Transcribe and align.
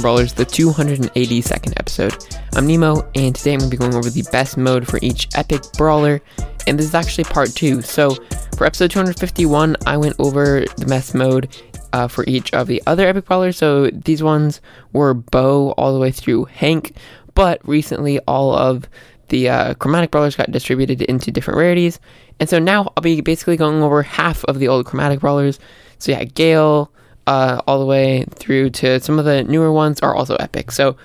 Brawlers, 0.00 0.32
the 0.32 0.44
282nd 0.44 1.72
episode. 1.76 2.24
I'm 2.54 2.66
Nemo, 2.66 3.08
and 3.14 3.34
today 3.34 3.54
I'm 3.54 3.58
going 3.58 3.70
to 3.70 3.76
be 3.76 3.80
going 3.80 3.94
over 3.94 4.10
the 4.10 4.26
best 4.30 4.56
mode 4.56 4.86
for 4.86 4.98
each 5.02 5.28
epic 5.34 5.62
brawler, 5.76 6.20
and 6.66 6.78
this 6.78 6.86
is 6.86 6.94
actually 6.94 7.24
part 7.24 7.54
two. 7.54 7.82
So, 7.82 8.14
for 8.56 8.66
episode 8.66 8.90
251, 8.90 9.76
I 9.86 9.96
went 9.96 10.14
over 10.18 10.64
the 10.76 10.86
best 10.86 11.14
mode 11.14 11.54
uh, 11.92 12.06
for 12.06 12.24
each 12.26 12.52
of 12.54 12.66
the 12.66 12.82
other 12.86 13.06
epic 13.06 13.24
brawlers. 13.24 13.56
So, 13.56 13.90
these 13.90 14.22
ones 14.22 14.60
were 14.92 15.14
Bo 15.14 15.72
all 15.72 15.92
the 15.92 16.00
way 16.00 16.10
through 16.10 16.44
Hank, 16.44 16.96
but 17.34 17.60
recently 17.66 18.20
all 18.20 18.54
of 18.54 18.88
the 19.28 19.48
uh, 19.48 19.74
chromatic 19.74 20.10
brawlers 20.10 20.36
got 20.36 20.50
distributed 20.50 21.02
into 21.02 21.30
different 21.30 21.58
rarities, 21.58 21.98
and 22.38 22.48
so 22.48 22.58
now 22.58 22.92
I'll 22.96 23.02
be 23.02 23.20
basically 23.20 23.56
going 23.56 23.82
over 23.82 24.02
half 24.02 24.44
of 24.44 24.58
the 24.58 24.68
old 24.68 24.86
chromatic 24.86 25.20
brawlers. 25.20 25.58
So, 25.98 26.12
yeah, 26.12 26.24
Gale 26.24 26.92
uh, 27.28 27.60
all 27.66 27.78
the 27.78 27.84
way 27.84 28.24
through 28.30 28.70
to 28.70 28.98
some 29.00 29.18
of 29.18 29.26
the 29.26 29.44
newer 29.44 29.70
ones 29.70 30.00
are 30.00 30.16
also 30.16 30.34
epic. 30.36 30.72
So, 30.72 30.96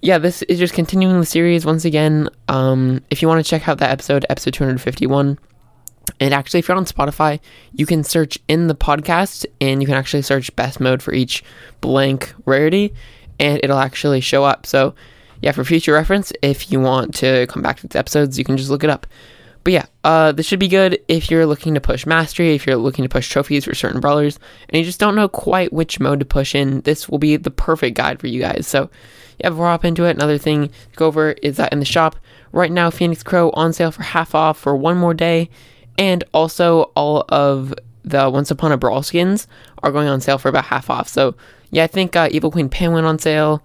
yeah, 0.00 0.18
this 0.18 0.42
is 0.42 0.58
just 0.58 0.74
continuing 0.74 1.20
the 1.20 1.24
series 1.24 1.64
once 1.64 1.84
again. 1.84 2.28
Um, 2.48 3.00
if 3.10 3.22
you 3.22 3.28
want 3.28 3.44
to 3.44 3.48
check 3.48 3.68
out 3.68 3.78
that 3.78 3.90
episode, 3.90 4.26
episode 4.28 4.54
251, 4.54 5.38
and 6.18 6.34
actually, 6.34 6.58
if 6.58 6.66
you're 6.66 6.76
on 6.76 6.84
Spotify, 6.84 7.38
you 7.74 7.86
can 7.86 8.02
search 8.02 8.36
in 8.48 8.66
the 8.66 8.74
podcast 8.74 9.46
and 9.60 9.80
you 9.80 9.86
can 9.86 9.94
actually 9.94 10.22
search 10.22 10.54
best 10.56 10.80
mode 10.80 11.00
for 11.00 11.14
each 11.14 11.44
blank 11.80 12.34
rarity 12.44 12.92
and 13.38 13.60
it'll 13.62 13.78
actually 13.78 14.20
show 14.20 14.42
up. 14.42 14.66
So, 14.66 14.96
yeah, 15.42 15.52
for 15.52 15.62
future 15.62 15.92
reference, 15.92 16.32
if 16.42 16.72
you 16.72 16.80
want 16.80 17.14
to 17.16 17.46
come 17.46 17.62
back 17.62 17.76
to 17.78 17.86
these 17.86 17.94
episodes, 17.94 18.36
you 18.36 18.44
can 18.44 18.56
just 18.56 18.68
look 18.68 18.82
it 18.82 18.90
up. 18.90 19.06
But 19.64 19.72
yeah, 19.72 19.86
uh, 20.02 20.32
this 20.32 20.46
should 20.46 20.58
be 20.58 20.68
good 20.68 21.00
if 21.06 21.30
you're 21.30 21.46
looking 21.46 21.74
to 21.74 21.80
push 21.80 22.04
mastery, 22.04 22.54
if 22.54 22.66
you're 22.66 22.76
looking 22.76 23.04
to 23.04 23.08
push 23.08 23.28
trophies 23.28 23.64
for 23.64 23.74
certain 23.74 24.00
brawlers, 24.00 24.38
and 24.68 24.78
you 24.78 24.84
just 24.84 24.98
don't 24.98 25.14
know 25.14 25.28
quite 25.28 25.72
which 25.72 26.00
mode 26.00 26.18
to 26.20 26.26
push 26.26 26.54
in. 26.54 26.80
This 26.80 27.08
will 27.08 27.18
be 27.18 27.36
the 27.36 27.50
perfect 27.50 27.96
guide 27.96 28.20
for 28.20 28.26
you 28.26 28.40
guys. 28.40 28.66
So, 28.66 28.90
yeah, 29.38 29.50
before 29.50 29.68
I 29.68 29.72
hop 29.72 29.84
into 29.84 30.04
it, 30.04 30.16
another 30.16 30.38
thing 30.38 30.68
to 30.68 30.96
go 30.96 31.06
over 31.06 31.32
is 31.32 31.56
that 31.58 31.72
in 31.72 31.78
the 31.78 31.84
shop 31.84 32.16
right 32.50 32.72
now, 32.72 32.90
Phoenix 32.90 33.22
Crow 33.22 33.50
on 33.50 33.72
sale 33.72 33.92
for 33.92 34.02
half 34.02 34.34
off 34.34 34.58
for 34.58 34.74
one 34.74 34.96
more 34.96 35.14
day, 35.14 35.48
and 35.96 36.24
also 36.34 36.90
all 36.96 37.24
of 37.28 37.72
the 38.04 38.28
Once 38.28 38.50
Upon 38.50 38.72
a 38.72 38.76
Brawl 38.76 39.04
skins 39.04 39.46
are 39.82 39.92
going 39.92 40.08
on 40.08 40.20
sale 40.20 40.38
for 40.38 40.48
about 40.48 40.64
half 40.64 40.90
off. 40.90 41.08
So, 41.08 41.36
yeah, 41.70 41.84
I 41.84 41.86
think 41.86 42.16
uh, 42.16 42.28
Evil 42.32 42.50
Queen 42.50 42.68
Pam 42.68 42.92
went 42.92 43.06
on 43.06 43.18
sale. 43.18 43.62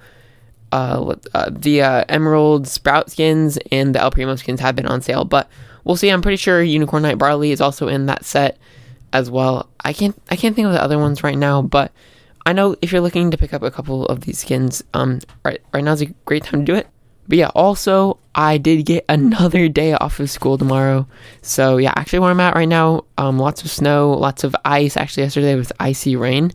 Uh, 0.72 1.16
uh, 1.34 1.50
the 1.50 1.82
uh, 1.82 2.04
Emerald 2.09 2.67
Sprout 2.67 3.09
skins 3.09 3.58
and 3.72 3.95
the 3.95 4.02
El 4.02 4.11
Primo 4.11 4.36
skins 4.36 4.59
have 4.59 4.76
been 4.76 4.86
on 4.86 5.02
sale, 5.02 5.23
but 5.23 5.50
we'll 5.88 5.95
see. 5.95 6.09
I'm 6.09 6.21
pretty 6.21 6.38
sure 6.38 6.61
Unicorn 6.61 7.02
Knight 7.02 7.17
Barley 7.17 7.52
is 7.52 7.61
also 7.61 7.88
in 7.88 8.05
that 8.07 8.25
set 8.25 8.59
as 9.14 9.31
well. 9.31 9.70
I 9.83 9.93
can't 9.93 10.21
I 10.30 10.36
can't 10.36 10.55
think 10.55 10.67
of 10.67 10.73
the 10.73 10.83
other 10.83 10.99
ones 10.99 11.23
right 11.23 11.37
now, 11.37 11.61
but 11.61 11.92
I 12.45 12.53
know 12.53 12.75
if 12.81 12.92
you're 12.92 13.02
looking 13.02 13.31
to 13.31 13.37
pick 13.37 13.53
up 13.53 13.64
a 13.64 13.71
couple 13.71 14.05
of 14.05 14.21
these 14.21 14.39
skins, 14.39 14.83
um, 14.93 15.21
right 15.43 15.61
right 15.73 15.83
now's 15.83 16.02
a 16.02 16.08
great 16.26 16.43
time 16.43 16.65
to 16.65 16.71
do 16.71 16.77
it. 16.77 16.87
But 17.30 17.37
yeah, 17.37 17.52
also 17.55 18.20
I 18.36 18.58
did 18.58 18.86
get 18.86 19.05
another 19.09 19.70
day 19.70 19.93
off 19.93 20.20
of 20.20 20.30
school 20.30 20.58
tomorrow. 20.58 21.08
So 21.42 21.77
yeah, 21.77 21.93
actually 21.95 22.20
where 22.20 22.31
I'm 22.31 22.39
at 22.42 22.55
right 22.55 22.67
now, 22.67 23.05
um, 23.17 23.39
lots 23.39 23.64
of 23.64 23.71
snow, 23.71 24.11
lots 24.11 24.43
of 24.43 24.55
ice. 24.65 24.97
Actually, 24.97 25.23
yesterday 25.23 25.55
was 25.55 25.71
icy 25.80 26.17
rain, 26.17 26.52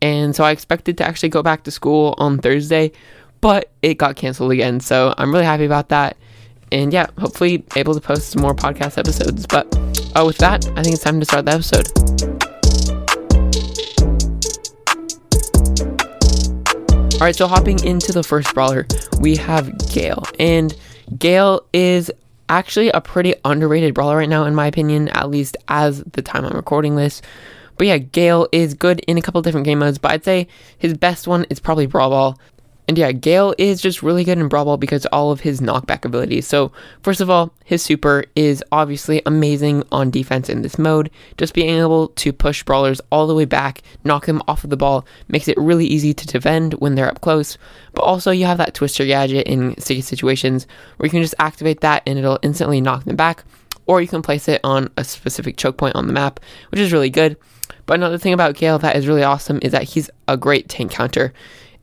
and 0.00 0.34
so 0.34 0.44
I 0.44 0.52
expected 0.52 0.96
to 0.98 1.04
actually 1.04 1.30
go 1.30 1.42
back 1.42 1.64
to 1.64 1.72
school 1.72 2.14
on 2.18 2.38
Thursday, 2.38 2.92
but 3.40 3.72
it 3.82 3.94
got 3.94 4.14
canceled 4.14 4.52
again. 4.52 4.78
So 4.78 5.12
I'm 5.18 5.32
really 5.32 5.44
happy 5.44 5.64
about 5.64 5.88
that 5.88 6.16
and 6.72 6.92
yeah, 6.92 7.06
hopefully 7.18 7.64
able 7.76 7.94
to 7.94 8.00
post 8.00 8.30
some 8.30 8.42
more 8.42 8.54
podcast 8.54 8.98
episodes. 8.98 9.46
But 9.46 9.66
uh, 10.16 10.24
with 10.24 10.38
that, 10.38 10.66
I 10.76 10.82
think 10.82 10.94
it's 10.94 11.02
time 11.02 11.20
to 11.20 11.26
start 11.26 11.44
the 11.44 11.52
episode. 11.52 11.86
All 17.14 17.26
right, 17.26 17.36
so 17.36 17.46
hopping 17.46 17.84
into 17.84 18.12
the 18.12 18.22
first 18.22 18.54
brawler, 18.54 18.86
we 19.20 19.36
have 19.36 19.70
Gale, 19.92 20.24
and 20.38 20.74
Gale 21.18 21.66
is 21.72 22.10
actually 22.48 22.88
a 22.90 23.00
pretty 23.00 23.34
underrated 23.44 23.94
brawler 23.94 24.16
right 24.16 24.28
now, 24.28 24.44
in 24.44 24.54
my 24.54 24.66
opinion, 24.66 25.08
at 25.08 25.28
least 25.28 25.56
as 25.68 26.02
the 26.04 26.22
time 26.22 26.44
I'm 26.44 26.56
recording 26.56 26.96
this. 26.96 27.20
But 27.76 27.86
yeah, 27.86 27.98
Gale 27.98 28.48
is 28.52 28.74
good 28.74 29.00
in 29.00 29.18
a 29.18 29.22
couple 29.22 29.40
different 29.42 29.66
game 29.66 29.78
modes, 29.78 29.98
but 29.98 30.10
I'd 30.10 30.24
say 30.24 30.48
his 30.78 30.94
best 30.94 31.26
one 31.26 31.44
is 31.50 31.60
probably 31.60 31.86
Brawl 31.86 32.10
Ball. 32.10 32.38
And 32.90 32.98
yeah, 32.98 33.12
Gale 33.12 33.54
is 33.56 33.80
just 33.80 34.02
really 34.02 34.24
good 34.24 34.38
in 34.38 34.48
Brawl 34.48 34.64
Ball 34.64 34.76
because 34.76 35.06
all 35.12 35.30
of 35.30 35.38
his 35.38 35.60
knockback 35.60 36.04
abilities. 36.04 36.48
So, 36.48 36.72
first 37.04 37.20
of 37.20 37.30
all, 37.30 37.54
his 37.64 37.84
super 37.84 38.24
is 38.34 38.64
obviously 38.72 39.22
amazing 39.26 39.84
on 39.92 40.10
defense 40.10 40.48
in 40.48 40.62
this 40.62 40.76
mode. 40.76 41.08
Just 41.36 41.54
being 41.54 41.78
able 41.78 42.08
to 42.08 42.32
push 42.32 42.64
brawlers 42.64 43.00
all 43.12 43.28
the 43.28 43.34
way 43.36 43.44
back, 43.44 43.82
knock 44.02 44.26
them 44.26 44.42
off 44.48 44.64
of 44.64 44.70
the 44.70 44.76
ball, 44.76 45.06
makes 45.28 45.46
it 45.46 45.56
really 45.56 45.86
easy 45.86 46.12
to 46.12 46.26
defend 46.26 46.74
when 46.80 46.96
they're 46.96 47.08
up 47.08 47.20
close. 47.20 47.56
But 47.94 48.02
also, 48.02 48.32
you 48.32 48.46
have 48.46 48.58
that 48.58 48.74
twister 48.74 49.06
gadget 49.06 49.46
in 49.46 49.80
sticky 49.80 50.00
situations 50.00 50.66
where 50.96 51.06
you 51.06 51.12
can 51.12 51.22
just 51.22 51.36
activate 51.38 51.82
that 51.82 52.02
and 52.08 52.18
it'll 52.18 52.40
instantly 52.42 52.80
knock 52.80 53.04
them 53.04 53.14
back. 53.14 53.44
Or 53.86 54.02
you 54.02 54.08
can 54.08 54.20
place 54.20 54.48
it 54.48 54.60
on 54.64 54.90
a 54.96 55.04
specific 55.04 55.56
choke 55.56 55.76
point 55.76 55.94
on 55.94 56.08
the 56.08 56.12
map, 56.12 56.40
which 56.72 56.80
is 56.80 56.92
really 56.92 57.08
good. 57.10 57.36
But 57.86 57.94
another 57.94 58.18
thing 58.18 58.32
about 58.32 58.56
Gale 58.56 58.80
that 58.80 58.96
is 58.96 59.06
really 59.06 59.22
awesome 59.22 59.60
is 59.62 59.70
that 59.70 59.84
he's 59.84 60.10
a 60.26 60.36
great 60.36 60.68
tank 60.68 60.90
counter. 60.90 61.32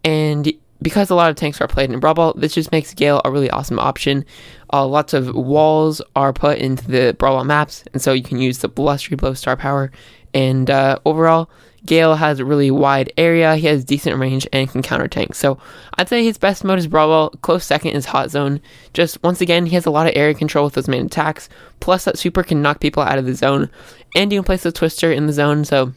And 0.03 0.51
because 0.81 1.09
a 1.09 1.15
lot 1.15 1.29
of 1.29 1.35
tanks 1.35 1.59
are 1.61 1.67
played 1.67 1.91
in 1.91 1.99
Brawl 1.99 2.13
Ball, 2.13 2.33
this 2.33 2.53
just 2.53 2.71
makes 2.71 2.93
Gale 2.93 3.21
a 3.25 3.31
really 3.31 3.49
awesome 3.49 3.79
option. 3.79 4.25
Uh, 4.71 4.85
lots 4.85 5.13
of 5.13 5.33
walls 5.33 6.01
are 6.15 6.33
put 6.33 6.59
into 6.59 6.89
the 6.89 7.15
Brawl 7.17 7.35
Ball 7.35 7.43
maps, 7.43 7.83
and 7.93 8.01
so 8.01 8.13
you 8.13 8.23
can 8.23 8.39
use 8.39 8.59
the 8.59 8.67
Blustery 8.67 9.15
Blow 9.15 9.33
star 9.33 9.55
power. 9.57 9.91
And 10.33 10.69
uh, 10.69 10.99
overall, 11.05 11.49
Gale 11.85 12.15
has 12.15 12.39
a 12.39 12.45
really 12.45 12.69
wide 12.69 13.11
area. 13.17 13.55
He 13.55 13.65
has 13.67 13.85
decent 13.85 14.19
range 14.19 14.47
and 14.51 14.69
can 14.69 14.81
counter 14.81 15.07
tank. 15.07 15.35
So 15.35 15.57
I'd 15.97 16.09
say 16.09 16.23
his 16.23 16.37
best 16.37 16.63
mode 16.63 16.79
is 16.79 16.87
Brawl 16.87 17.07
Ball. 17.07 17.29
Close 17.41 17.63
second 17.63 17.91
is 17.91 18.05
Hot 18.05 18.29
Zone. 18.29 18.59
Just 18.93 19.23
once 19.23 19.41
again, 19.41 19.65
he 19.65 19.75
has 19.75 19.85
a 19.85 19.91
lot 19.91 20.05
of 20.05 20.13
area 20.15 20.33
control 20.33 20.65
with 20.65 20.73
those 20.73 20.87
main 20.87 21.05
attacks. 21.05 21.49
Plus, 21.79 22.03
that 22.05 22.17
super 22.17 22.43
can 22.43 22.61
knock 22.61 22.81
people 22.81 23.03
out 23.03 23.17
of 23.17 23.25
the 23.25 23.33
zone, 23.33 23.69
and 24.15 24.31
you 24.31 24.39
can 24.39 24.45
place 24.45 24.63
the 24.63 24.71
Twister 24.71 25.11
in 25.11 25.27
the 25.27 25.33
zone. 25.33 25.65
So 25.65 25.93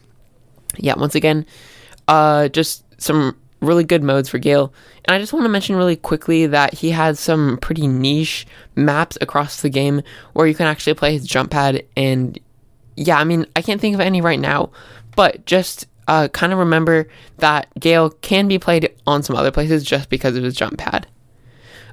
yeah, 0.77 0.97
once 0.97 1.15
again, 1.15 1.45
uh, 2.07 2.47
just 2.47 2.83
some 3.01 3.37
really 3.61 3.83
good 3.83 4.03
modes 4.03 4.27
for 4.27 4.39
Gale. 4.39 4.73
And 5.05 5.15
I 5.15 5.19
just 5.19 5.33
want 5.33 5.45
to 5.45 5.49
mention 5.49 5.75
really 5.75 5.95
quickly 5.95 6.47
that 6.47 6.73
he 6.73 6.91
has 6.91 7.19
some 7.19 7.57
pretty 7.57 7.87
niche 7.87 8.45
maps 8.75 9.17
across 9.21 9.61
the 9.61 9.69
game 9.69 10.01
where 10.33 10.47
you 10.47 10.55
can 10.55 10.67
actually 10.67 10.95
play 10.95 11.13
his 11.13 11.25
jump 11.25 11.51
pad. 11.51 11.85
And 11.95 12.39
yeah, 12.95 13.17
I 13.17 13.23
mean, 13.23 13.45
I 13.55 13.61
can't 13.61 13.79
think 13.79 13.93
of 13.93 14.01
any 14.01 14.21
right 14.21 14.39
now, 14.39 14.71
but 15.15 15.45
just 15.45 15.87
uh, 16.07 16.27
kind 16.29 16.51
of 16.51 16.59
remember 16.59 17.07
that 17.37 17.67
Gale 17.79 18.09
can 18.09 18.47
be 18.47 18.59
played 18.59 18.93
on 19.07 19.23
some 19.23 19.35
other 19.35 19.51
places 19.51 19.83
just 19.83 20.09
because 20.09 20.35
of 20.35 20.43
his 20.43 20.55
jump 20.55 20.77
pad. 20.77 21.07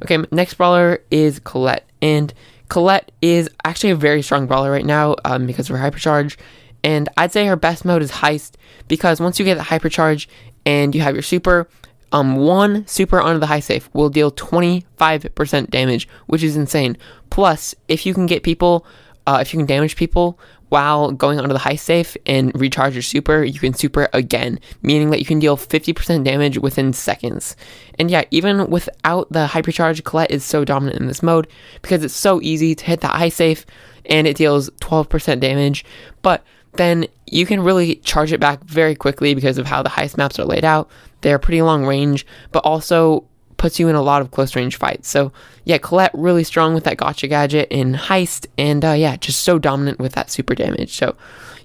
Okay, 0.02 0.18
next 0.30 0.54
brawler 0.54 1.02
is 1.10 1.38
Colette. 1.40 1.86
And 2.00 2.32
Colette 2.68 3.10
is 3.20 3.48
actually 3.64 3.90
a 3.90 3.96
very 3.96 4.22
strong 4.22 4.46
brawler 4.46 4.70
right 4.70 4.86
now 4.86 5.16
um, 5.24 5.46
because 5.46 5.68
of 5.68 5.76
her 5.76 5.90
hypercharge. 5.90 6.36
And 6.84 7.08
I'd 7.16 7.32
say 7.32 7.46
her 7.46 7.56
best 7.56 7.84
mode 7.84 8.02
is 8.02 8.10
Heist 8.10 8.52
because 8.86 9.20
once 9.20 9.38
you 9.38 9.44
get 9.44 9.56
the 9.56 9.64
hypercharge, 9.64 10.26
and 10.68 10.94
you 10.94 11.00
have 11.00 11.14
your 11.14 11.22
super, 11.22 11.66
um, 12.12 12.36
one 12.36 12.86
super 12.86 13.18
onto 13.18 13.40
the 13.40 13.46
high 13.46 13.60
safe 13.60 13.88
will 13.94 14.10
deal 14.10 14.30
25% 14.30 15.70
damage, 15.70 16.06
which 16.26 16.42
is 16.42 16.58
insane. 16.58 16.98
Plus, 17.30 17.74
if 17.88 18.04
you 18.04 18.12
can 18.12 18.26
get 18.26 18.42
people, 18.42 18.84
uh, 19.26 19.38
if 19.40 19.54
you 19.54 19.58
can 19.58 19.64
damage 19.64 19.96
people 19.96 20.38
while 20.68 21.10
going 21.10 21.38
onto 21.40 21.54
the 21.54 21.58
high 21.58 21.74
safe 21.74 22.18
and 22.26 22.52
recharge 22.54 22.92
your 22.92 23.00
super, 23.00 23.42
you 23.42 23.58
can 23.58 23.72
super 23.72 24.10
again, 24.12 24.60
meaning 24.82 25.08
that 25.08 25.20
you 25.20 25.24
can 25.24 25.38
deal 25.38 25.56
50% 25.56 26.22
damage 26.22 26.58
within 26.58 26.92
seconds. 26.92 27.56
And 27.98 28.10
yeah, 28.10 28.24
even 28.30 28.68
without 28.68 29.32
the 29.32 29.46
hypercharge, 29.46 30.04
Colette 30.04 30.30
is 30.30 30.44
so 30.44 30.66
dominant 30.66 31.00
in 31.00 31.06
this 31.06 31.22
mode 31.22 31.48
because 31.80 32.04
it's 32.04 32.12
so 32.12 32.42
easy 32.42 32.74
to 32.74 32.84
hit 32.84 33.00
the 33.00 33.08
high 33.08 33.30
safe 33.30 33.64
and 34.04 34.26
it 34.26 34.36
deals 34.36 34.68
12% 34.82 35.40
damage. 35.40 35.86
But 36.20 36.44
then 36.74 37.06
you 37.26 37.46
can 37.46 37.60
really 37.60 37.96
charge 37.96 38.32
it 38.32 38.40
back 38.40 38.62
very 38.64 38.94
quickly 38.94 39.34
because 39.34 39.58
of 39.58 39.66
how 39.66 39.82
the 39.82 39.88
heist 39.88 40.16
maps 40.16 40.38
are 40.38 40.44
laid 40.44 40.64
out. 40.64 40.88
They're 41.20 41.38
pretty 41.38 41.62
long 41.62 41.84
range, 41.84 42.26
but 42.52 42.64
also 42.64 43.24
puts 43.56 43.78
you 43.78 43.88
in 43.88 43.96
a 43.96 44.02
lot 44.02 44.22
of 44.22 44.30
close 44.30 44.56
range 44.56 44.76
fights. 44.76 45.08
So 45.08 45.32
yeah, 45.64 45.78
Colette 45.78 46.12
really 46.14 46.44
strong 46.44 46.74
with 46.74 46.84
that 46.84 46.96
gotcha 46.96 47.28
gadget 47.28 47.68
in 47.70 47.92
Heist, 47.94 48.46
and 48.56 48.84
uh, 48.84 48.92
yeah, 48.92 49.16
just 49.16 49.42
so 49.42 49.58
dominant 49.58 49.98
with 49.98 50.12
that 50.12 50.30
super 50.30 50.54
damage. 50.54 50.96
So 50.96 51.16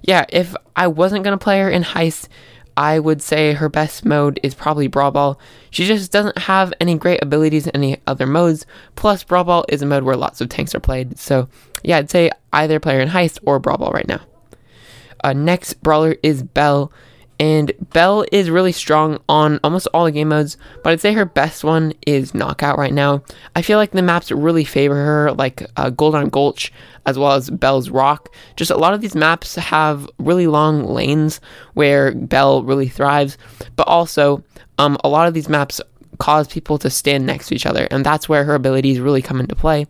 yeah, 0.02 0.26
if 0.28 0.54
I 0.76 0.88
wasn't 0.88 1.24
gonna 1.24 1.38
play 1.38 1.60
her 1.60 1.70
in 1.70 1.82
Heist, 1.82 2.28
I 2.76 2.98
would 2.98 3.22
say 3.22 3.52
her 3.52 3.68
best 3.68 4.04
mode 4.04 4.40
is 4.42 4.54
probably 4.54 4.88
Brawl 4.88 5.12
Ball. 5.12 5.38
She 5.70 5.86
just 5.86 6.10
doesn't 6.10 6.38
have 6.38 6.74
any 6.80 6.96
great 6.96 7.22
abilities 7.22 7.66
in 7.68 7.72
any 7.74 7.98
other 8.06 8.26
modes. 8.26 8.66
Plus, 8.96 9.22
Brawl 9.22 9.44
Ball 9.44 9.64
is 9.68 9.80
a 9.80 9.86
mode 9.86 10.02
where 10.02 10.16
lots 10.16 10.40
of 10.40 10.48
tanks 10.48 10.74
are 10.74 10.80
played. 10.80 11.18
So 11.18 11.48
yeah, 11.84 11.98
I'd 11.98 12.10
say 12.10 12.30
either 12.52 12.80
player 12.80 13.00
in 13.00 13.08
Heist 13.08 13.38
or 13.46 13.60
Brawl 13.60 13.78
Ball 13.78 13.92
right 13.92 14.08
now. 14.08 14.20
Uh, 15.24 15.32
next 15.32 15.82
brawler 15.82 16.16
is 16.22 16.42
Belle. 16.42 16.92
And 17.40 17.72
Belle 17.92 18.24
is 18.30 18.48
really 18.48 18.70
strong 18.70 19.18
on 19.28 19.58
almost 19.64 19.88
all 19.92 20.04
the 20.04 20.12
game 20.12 20.28
modes, 20.28 20.56
but 20.84 20.92
I'd 20.92 21.00
say 21.00 21.12
her 21.14 21.24
best 21.24 21.64
one 21.64 21.92
is 22.06 22.32
Knockout 22.32 22.78
right 22.78 22.92
now. 22.92 23.24
I 23.56 23.62
feel 23.62 23.78
like 23.78 23.90
the 23.90 24.02
maps 24.02 24.30
really 24.30 24.64
favor 24.64 24.94
her, 24.94 25.32
like 25.32 25.62
uh, 25.76 25.90
on 25.98 26.28
Gulch, 26.28 26.72
as 27.06 27.18
well 27.18 27.32
as 27.32 27.50
Belle's 27.50 27.90
Rock. 27.90 28.32
Just 28.54 28.70
a 28.70 28.76
lot 28.76 28.94
of 28.94 29.00
these 29.00 29.16
maps 29.16 29.56
have 29.56 30.08
really 30.18 30.46
long 30.46 30.84
lanes 30.84 31.40
where 31.72 32.14
Belle 32.14 32.62
really 32.62 32.88
thrives, 32.88 33.36
but 33.74 33.88
also 33.88 34.44
um, 34.78 34.96
a 35.02 35.08
lot 35.08 35.26
of 35.26 35.34
these 35.34 35.48
maps 35.48 35.80
cause 36.18 36.46
people 36.46 36.78
to 36.78 36.88
stand 36.88 37.26
next 37.26 37.48
to 37.48 37.56
each 37.56 37.66
other, 37.66 37.88
and 37.90 38.06
that's 38.06 38.28
where 38.28 38.44
her 38.44 38.54
abilities 38.54 39.00
really 39.00 39.22
come 39.22 39.40
into 39.40 39.56
play 39.56 39.86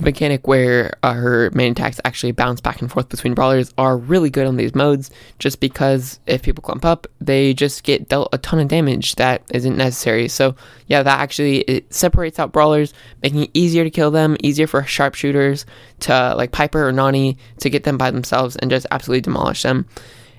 mechanic 0.00 0.48
where 0.48 0.96
uh, 1.02 1.12
her 1.12 1.50
main 1.52 1.72
attacks 1.72 2.00
actually 2.04 2.32
bounce 2.32 2.60
back 2.60 2.80
and 2.80 2.90
forth 2.90 3.08
between 3.08 3.34
brawlers 3.34 3.72
are 3.76 3.96
really 3.96 4.30
good 4.30 4.46
on 4.46 4.56
these 4.56 4.74
modes 4.74 5.10
just 5.38 5.60
because 5.60 6.18
if 6.26 6.42
people 6.42 6.62
clump 6.62 6.84
up 6.84 7.06
they 7.20 7.52
just 7.52 7.84
get 7.84 8.08
dealt 8.08 8.28
a 8.32 8.38
ton 8.38 8.58
of 8.58 8.68
damage 8.68 9.14
that 9.16 9.42
isn't 9.52 9.76
necessary. 9.76 10.26
So 10.28 10.56
yeah 10.86 11.02
that 11.02 11.20
actually 11.20 11.58
it 11.60 11.92
separates 11.92 12.38
out 12.38 12.52
brawlers 12.52 12.94
making 13.22 13.42
it 13.44 13.50
easier 13.54 13.84
to 13.84 13.90
kill 13.90 14.10
them 14.10 14.36
easier 14.42 14.66
for 14.66 14.82
sharpshooters 14.82 15.66
to 16.00 16.34
like 16.34 16.50
piper 16.50 16.86
or 16.86 16.92
nani 16.92 17.36
to 17.58 17.70
get 17.70 17.84
them 17.84 17.98
by 17.98 18.10
themselves 18.10 18.56
and 18.56 18.70
just 18.70 18.86
absolutely 18.90 19.20
demolish 19.20 19.62
them. 19.62 19.86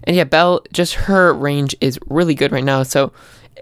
And 0.05 0.15
yeah 0.15 0.23
belle 0.23 0.61
just 0.73 0.95
her 0.95 1.33
range 1.33 1.75
is 1.81 1.99
really 2.07 2.35
good 2.35 2.51
right 2.51 2.63
now. 2.63 2.83
So 2.83 3.13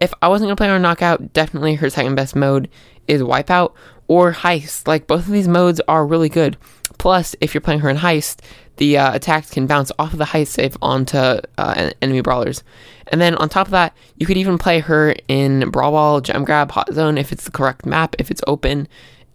if 0.02 0.12
i 0.24 0.28
wasn't 0.28 0.50
to 0.50 0.56
play 0.56 0.68
her 0.68 0.80
knockout 0.80 1.34
definitely 1.34 1.76
her 1.76 1.90
second 1.90 2.16
best 2.16 2.36
mode 2.36 2.68
is 3.08 3.22
wipeout 3.22 3.74
or 4.08 4.34
heist. 4.34 4.88
Like 4.88 5.08
both 5.08 5.28
of 5.28 5.32
these 5.32 5.48
modes 5.48 5.82
are 5.88 6.06
really 6.06 6.30
good. 6.30 6.58
Plus, 6.98 7.36
if 7.42 7.54
you're 7.54 7.62
playing 7.62 7.82
her 7.82 7.90
in 7.90 7.98
heist, 7.98 8.40
the 8.78 8.98
uh, 8.98 9.14
attacks 9.14 9.50
can 9.50 9.68
bounce 9.68 9.92
off 10.00 10.14
of 10.14 10.20
the 10.20 10.26
heist 10.26 10.48
save 10.48 10.78
onto 10.82 11.18
uh, 11.18 11.92
enemy 12.02 12.22
brawlers. 12.22 12.64
And 13.08 13.22
then 13.22 13.36
on 13.36 13.50
top 13.50 13.68
of 13.68 13.72
that, 13.72 13.96
you 14.18 14.26
could 14.26 14.38
even 14.38 14.58
play 14.58 14.80
her 14.80 15.16
in 15.28 15.70
Brawl 15.70 15.92
Ball, 15.92 16.22
Gem 16.22 16.46
Grab, 16.46 16.72
Hot 16.72 16.92
Zone 16.94 17.18
if 17.18 17.32
it's 17.32 17.46
the 17.46 17.52
correct 17.52 17.86
map, 17.86 18.16
if 18.20 18.32
it's 18.32 18.42
open. 18.48 18.88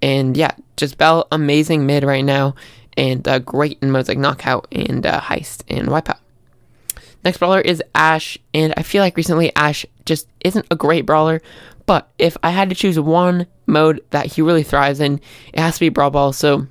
And 0.03 0.37
yeah, 0.37 0.53
just 0.77 0.99
Belle, 0.99 1.27
amazing 1.31 1.87
mid 1.87 2.05
right 2.05 2.25
now, 2.25 2.55
and 2.97 3.27
uh, 3.27 3.39
great 3.41 3.79
in 3.83 3.91
modes 3.91 4.09
like 4.09 4.19
Knockout 4.19 4.67
and 4.73 5.05
uh, 5.05 5.21
Heist 5.21 5.63
and 5.69 5.89
Wipeout. 5.89 6.19
Next 7.25 7.39
brawler 7.39 7.61
is 7.61 7.83
Ash, 7.95 8.39
and 8.55 8.73
I 8.77 8.83
feel 8.83 9.03
like 9.03 9.17
recently 9.17 9.55
Ash 9.57 9.85
just 10.07 10.29
isn't 10.41 10.67
a 10.71 10.77
great 10.77 11.05
brawler, 11.05 11.43
but 11.87 12.11
if 12.19 12.37
I 12.43 12.51
had 12.51 12.69
to 12.69 12.75
choose 12.75 12.99
one 12.99 13.47
mode 13.67 14.05
that 14.11 14.27
he 14.27 14.43
really 14.43 14.63
thrives 14.63 15.01
in, 15.01 15.21
it 15.53 15.61
has 15.61 15.75
to 15.75 15.81
be 15.81 15.89
Brawl 15.89 16.11
Ball. 16.11 16.33
So 16.33 16.67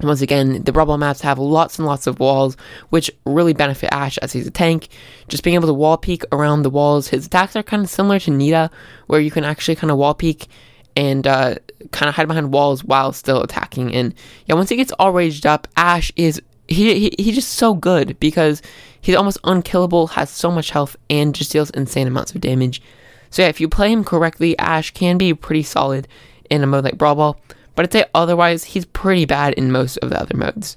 once 0.00 0.20
again, 0.20 0.62
the 0.62 0.72
Brawl 0.72 0.86
Ball 0.86 0.98
maps 0.98 1.20
have 1.22 1.38
lots 1.38 1.78
and 1.78 1.86
lots 1.86 2.06
of 2.06 2.20
walls, 2.20 2.56
which 2.90 3.10
really 3.24 3.54
benefit 3.54 3.90
Ash 3.92 4.18
as 4.18 4.32
he's 4.32 4.46
a 4.46 4.50
tank. 4.50 4.88
Just 5.28 5.42
being 5.42 5.54
able 5.54 5.68
to 5.68 5.74
wall 5.74 5.96
peek 5.96 6.22
around 6.32 6.62
the 6.62 6.70
walls. 6.70 7.08
His 7.08 7.26
attacks 7.26 7.56
are 7.56 7.62
kind 7.62 7.84
of 7.84 7.90
similar 7.90 8.18
to 8.20 8.30
Nita, 8.30 8.70
where 9.06 9.20
you 9.20 9.30
can 9.30 9.44
actually 9.44 9.76
kind 9.76 9.90
of 9.90 9.98
wall 9.98 10.14
peek 10.14 10.48
and 10.96 11.26
uh, 11.26 11.56
kind 11.92 12.08
of 12.08 12.14
hide 12.14 12.28
behind 12.28 12.52
walls 12.52 12.84
while 12.84 13.12
still 13.12 13.42
attacking. 13.42 13.94
And 13.94 14.14
yeah, 14.46 14.54
once 14.54 14.68
he 14.68 14.76
gets 14.76 14.92
all 14.98 15.12
raged 15.12 15.46
up, 15.46 15.68
Ash 15.76 16.12
is 16.16 16.40
he, 16.68 16.98
he 16.98 17.14
he's 17.18 17.34
just 17.34 17.52
so 17.52 17.74
good 17.74 18.18
because 18.20 18.60
he's 19.06 19.14
almost 19.14 19.38
unkillable, 19.44 20.08
has 20.08 20.28
so 20.30 20.50
much 20.50 20.70
health, 20.70 20.96
and 21.08 21.32
just 21.32 21.52
deals 21.52 21.70
insane 21.70 22.08
amounts 22.08 22.34
of 22.34 22.40
damage. 22.40 22.82
So 23.30 23.42
yeah, 23.42 23.48
if 23.48 23.60
you 23.60 23.68
play 23.68 23.92
him 23.92 24.02
correctly, 24.02 24.58
Ash 24.58 24.90
can 24.90 25.16
be 25.16 25.32
pretty 25.32 25.62
solid 25.62 26.08
in 26.50 26.64
a 26.64 26.66
mode 26.66 26.82
like 26.82 26.98
Brawl 26.98 27.14
Ball, 27.14 27.40
but 27.76 27.84
I'd 27.84 27.92
say 27.92 28.04
otherwise 28.16 28.64
he's 28.64 28.84
pretty 28.84 29.24
bad 29.24 29.54
in 29.54 29.70
most 29.70 29.96
of 29.98 30.10
the 30.10 30.20
other 30.20 30.36
modes. 30.36 30.76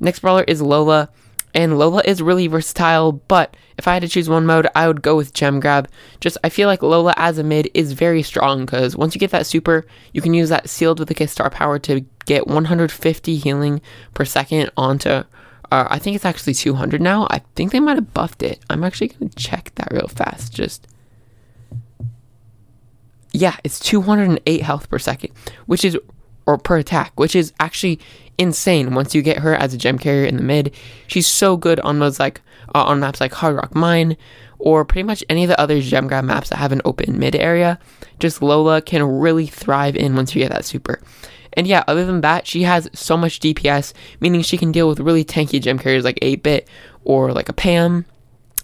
Next 0.00 0.20
brawler 0.20 0.44
is 0.44 0.62
Lola, 0.62 1.10
and 1.52 1.78
Lola 1.78 2.00
is 2.06 2.22
really 2.22 2.46
versatile, 2.46 3.12
but 3.12 3.54
if 3.76 3.86
I 3.86 3.92
had 3.92 4.02
to 4.02 4.08
choose 4.08 4.30
one 4.30 4.46
mode, 4.46 4.66
I 4.74 4.86
would 4.86 5.02
go 5.02 5.14
with 5.14 5.34
Gem 5.34 5.60
Grab. 5.60 5.86
Just 6.18 6.38
I 6.42 6.48
feel 6.48 6.66
like 6.66 6.82
Lola 6.82 7.12
as 7.18 7.36
a 7.36 7.44
mid 7.44 7.68
is 7.74 7.92
very 7.92 8.22
strong 8.22 8.64
because 8.64 8.96
once 8.96 9.14
you 9.14 9.18
get 9.18 9.32
that 9.32 9.46
super, 9.46 9.84
you 10.14 10.22
can 10.22 10.32
use 10.32 10.48
that 10.48 10.70
sealed 10.70 10.98
with 10.98 11.08
the 11.08 11.14
kiss 11.14 11.32
star 11.32 11.50
power 11.50 11.78
to 11.80 12.06
get 12.24 12.46
150 12.46 13.36
healing 13.36 13.82
per 14.14 14.24
second 14.24 14.70
onto. 14.78 15.24
Uh, 15.70 15.86
I 15.88 15.98
think 15.98 16.16
it's 16.16 16.24
actually 16.24 16.54
200 16.54 17.00
now. 17.00 17.26
I 17.30 17.42
think 17.54 17.72
they 17.72 17.80
might 17.80 17.96
have 17.96 18.12
buffed 18.12 18.42
it. 18.42 18.58
I'm 18.68 18.82
actually 18.82 19.08
gonna 19.08 19.30
check 19.30 19.72
that 19.76 19.88
real 19.92 20.08
fast. 20.08 20.52
Just 20.52 20.86
yeah, 23.32 23.56
it's 23.62 23.78
208 23.78 24.62
health 24.62 24.90
per 24.90 24.98
second, 24.98 25.32
which 25.66 25.84
is 25.84 25.96
or 26.46 26.58
per 26.58 26.78
attack, 26.78 27.12
which 27.18 27.36
is 27.36 27.52
actually 27.60 28.00
insane 28.38 28.94
once 28.94 29.14
you 29.14 29.22
get 29.22 29.38
her 29.38 29.54
as 29.54 29.74
a 29.74 29.78
gem 29.78 29.98
carrier 29.98 30.24
in 30.24 30.36
the 30.36 30.42
mid. 30.42 30.74
She's 31.06 31.26
so 31.26 31.56
good 31.56 31.78
on 31.80 31.98
modes 31.98 32.18
like 32.18 32.40
uh, 32.74 32.84
on 32.84 33.00
maps 33.00 33.20
like 33.20 33.32
Hard 33.34 33.56
Rock 33.56 33.74
Mine 33.74 34.16
or 34.58 34.84
pretty 34.84 35.04
much 35.04 35.24
any 35.28 35.44
of 35.44 35.48
the 35.48 35.60
other 35.60 35.80
gem 35.80 36.06
grab 36.08 36.24
maps 36.24 36.50
that 36.50 36.56
have 36.56 36.72
an 36.72 36.82
open 36.84 37.18
mid 37.18 37.36
area. 37.36 37.78
Just 38.18 38.42
Lola 38.42 38.82
can 38.82 39.02
really 39.02 39.46
thrive 39.46 39.96
in 39.96 40.16
once 40.16 40.34
you 40.34 40.42
get 40.42 40.50
that 40.50 40.64
super. 40.64 41.00
And 41.54 41.66
yeah, 41.66 41.84
other 41.86 42.04
than 42.04 42.20
that, 42.20 42.46
she 42.46 42.62
has 42.62 42.88
so 42.92 43.16
much 43.16 43.40
DPS, 43.40 43.92
meaning 44.20 44.42
she 44.42 44.58
can 44.58 44.72
deal 44.72 44.88
with 44.88 45.00
really 45.00 45.24
tanky 45.24 45.60
gem 45.60 45.78
carriers 45.78 46.04
like 46.04 46.18
8-bit 46.20 46.68
or 47.04 47.32
like 47.32 47.48
a 47.48 47.52
Pam 47.52 48.04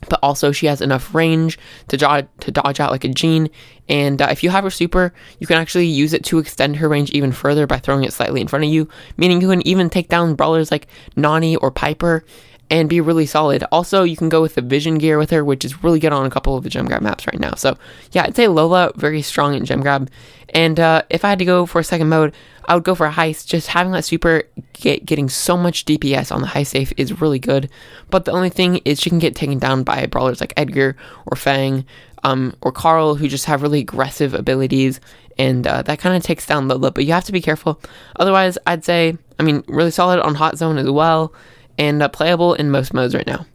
but 0.08 0.20
also 0.22 0.52
she 0.52 0.66
has 0.66 0.80
enough 0.80 1.14
range 1.14 1.58
to 1.88 1.96
dodge 1.96 2.26
to 2.40 2.50
dodge 2.50 2.80
out 2.80 2.90
like 2.90 3.04
a 3.04 3.08
Gene. 3.08 3.48
And 3.88 4.20
uh, 4.20 4.28
if 4.30 4.42
you 4.42 4.50
have 4.50 4.64
her 4.64 4.70
super, 4.70 5.12
you 5.38 5.46
can 5.46 5.58
actually 5.58 5.86
use 5.86 6.12
it 6.12 6.24
to 6.26 6.38
extend 6.38 6.76
her 6.76 6.88
range 6.88 7.10
even 7.10 7.32
further 7.32 7.66
by 7.66 7.78
throwing 7.78 8.04
it 8.04 8.12
slightly 8.12 8.40
in 8.40 8.48
front 8.48 8.64
of 8.64 8.70
you, 8.70 8.88
meaning 9.16 9.40
you 9.40 9.48
can 9.48 9.66
even 9.66 9.90
take 9.90 10.08
down 10.08 10.34
brawlers 10.34 10.70
like 10.70 10.88
Nani 11.16 11.56
or 11.56 11.70
Piper 11.70 12.24
and 12.70 12.88
be 12.88 13.00
really 13.00 13.26
solid. 13.26 13.64
Also, 13.70 14.02
you 14.02 14.16
can 14.16 14.28
go 14.28 14.42
with 14.42 14.56
the 14.56 14.62
vision 14.62 14.98
gear 14.98 15.18
with 15.18 15.30
her, 15.30 15.44
which 15.44 15.64
is 15.64 15.84
really 15.84 16.00
good 16.00 16.12
on 16.12 16.26
a 16.26 16.30
couple 16.30 16.56
of 16.56 16.64
the 16.64 16.70
gem 16.70 16.86
grab 16.86 17.02
maps 17.02 17.26
right 17.26 17.38
now. 17.38 17.54
So, 17.54 17.78
yeah, 18.12 18.24
I'd 18.24 18.36
say 18.36 18.48
Lola 18.48 18.92
very 18.96 19.22
strong 19.22 19.54
in 19.54 19.64
gem 19.64 19.80
grab. 19.80 20.10
And 20.50 20.80
uh, 20.80 21.02
if 21.10 21.24
I 21.24 21.30
had 21.30 21.38
to 21.38 21.44
go 21.44 21.66
for 21.66 21.80
a 21.80 21.84
second 21.84 22.08
mode, 22.08 22.34
I 22.64 22.74
would 22.74 22.84
go 22.84 22.94
for 22.94 23.06
a 23.06 23.12
heist. 23.12 23.46
Just 23.46 23.68
having 23.68 23.92
that 23.92 24.04
super 24.04 24.44
get, 24.72 25.06
getting 25.06 25.28
so 25.28 25.56
much 25.56 25.84
DPS 25.84 26.34
on 26.34 26.40
the 26.40 26.48
high 26.48 26.64
safe 26.64 26.92
is 26.96 27.20
really 27.20 27.38
good. 27.38 27.70
But 28.10 28.24
the 28.24 28.32
only 28.32 28.50
thing 28.50 28.80
is 28.84 29.00
she 29.00 29.10
can 29.10 29.18
get 29.20 29.36
taken 29.36 29.58
down 29.58 29.84
by 29.84 30.06
brawlers 30.06 30.40
like 30.40 30.52
Edgar 30.56 30.96
or 31.26 31.36
Fang 31.36 31.84
um, 32.24 32.56
or 32.62 32.72
Carl, 32.72 33.14
who 33.14 33.28
just 33.28 33.44
have 33.44 33.62
really 33.62 33.80
aggressive 33.80 34.34
abilities. 34.34 35.00
And 35.38 35.66
uh, 35.66 35.82
that 35.82 36.00
kind 36.00 36.16
of 36.16 36.22
takes 36.22 36.46
down 36.46 36.66
Lola, 36.66 36.90
but 36.90 37.04
you 37.04 37.12
have 37.12 37.24
to 37.24 37.32
be 37.32 37.42
careful. 37.42 37.80
Otherwise, 38.16 38.58
I'd 38.66 38.84
say, 38.84 39.16
I 39.38 39.42
mean, 39.42 39.62
really 39.68 39.90
solid 39.90 40.20
on 40.20 40.34
Hot 40.34 40.56
Zone 40.58 40.78
as 40.78 40.90
well 40.90 41.32
and 41.78 42.02
uh, 42.02 42.08
playable 42.08 42.54
in 42.54 42.70
most 42.70 42.94
modes 42.94 43.14
right 43.14 43.26
now. 43.26 43.46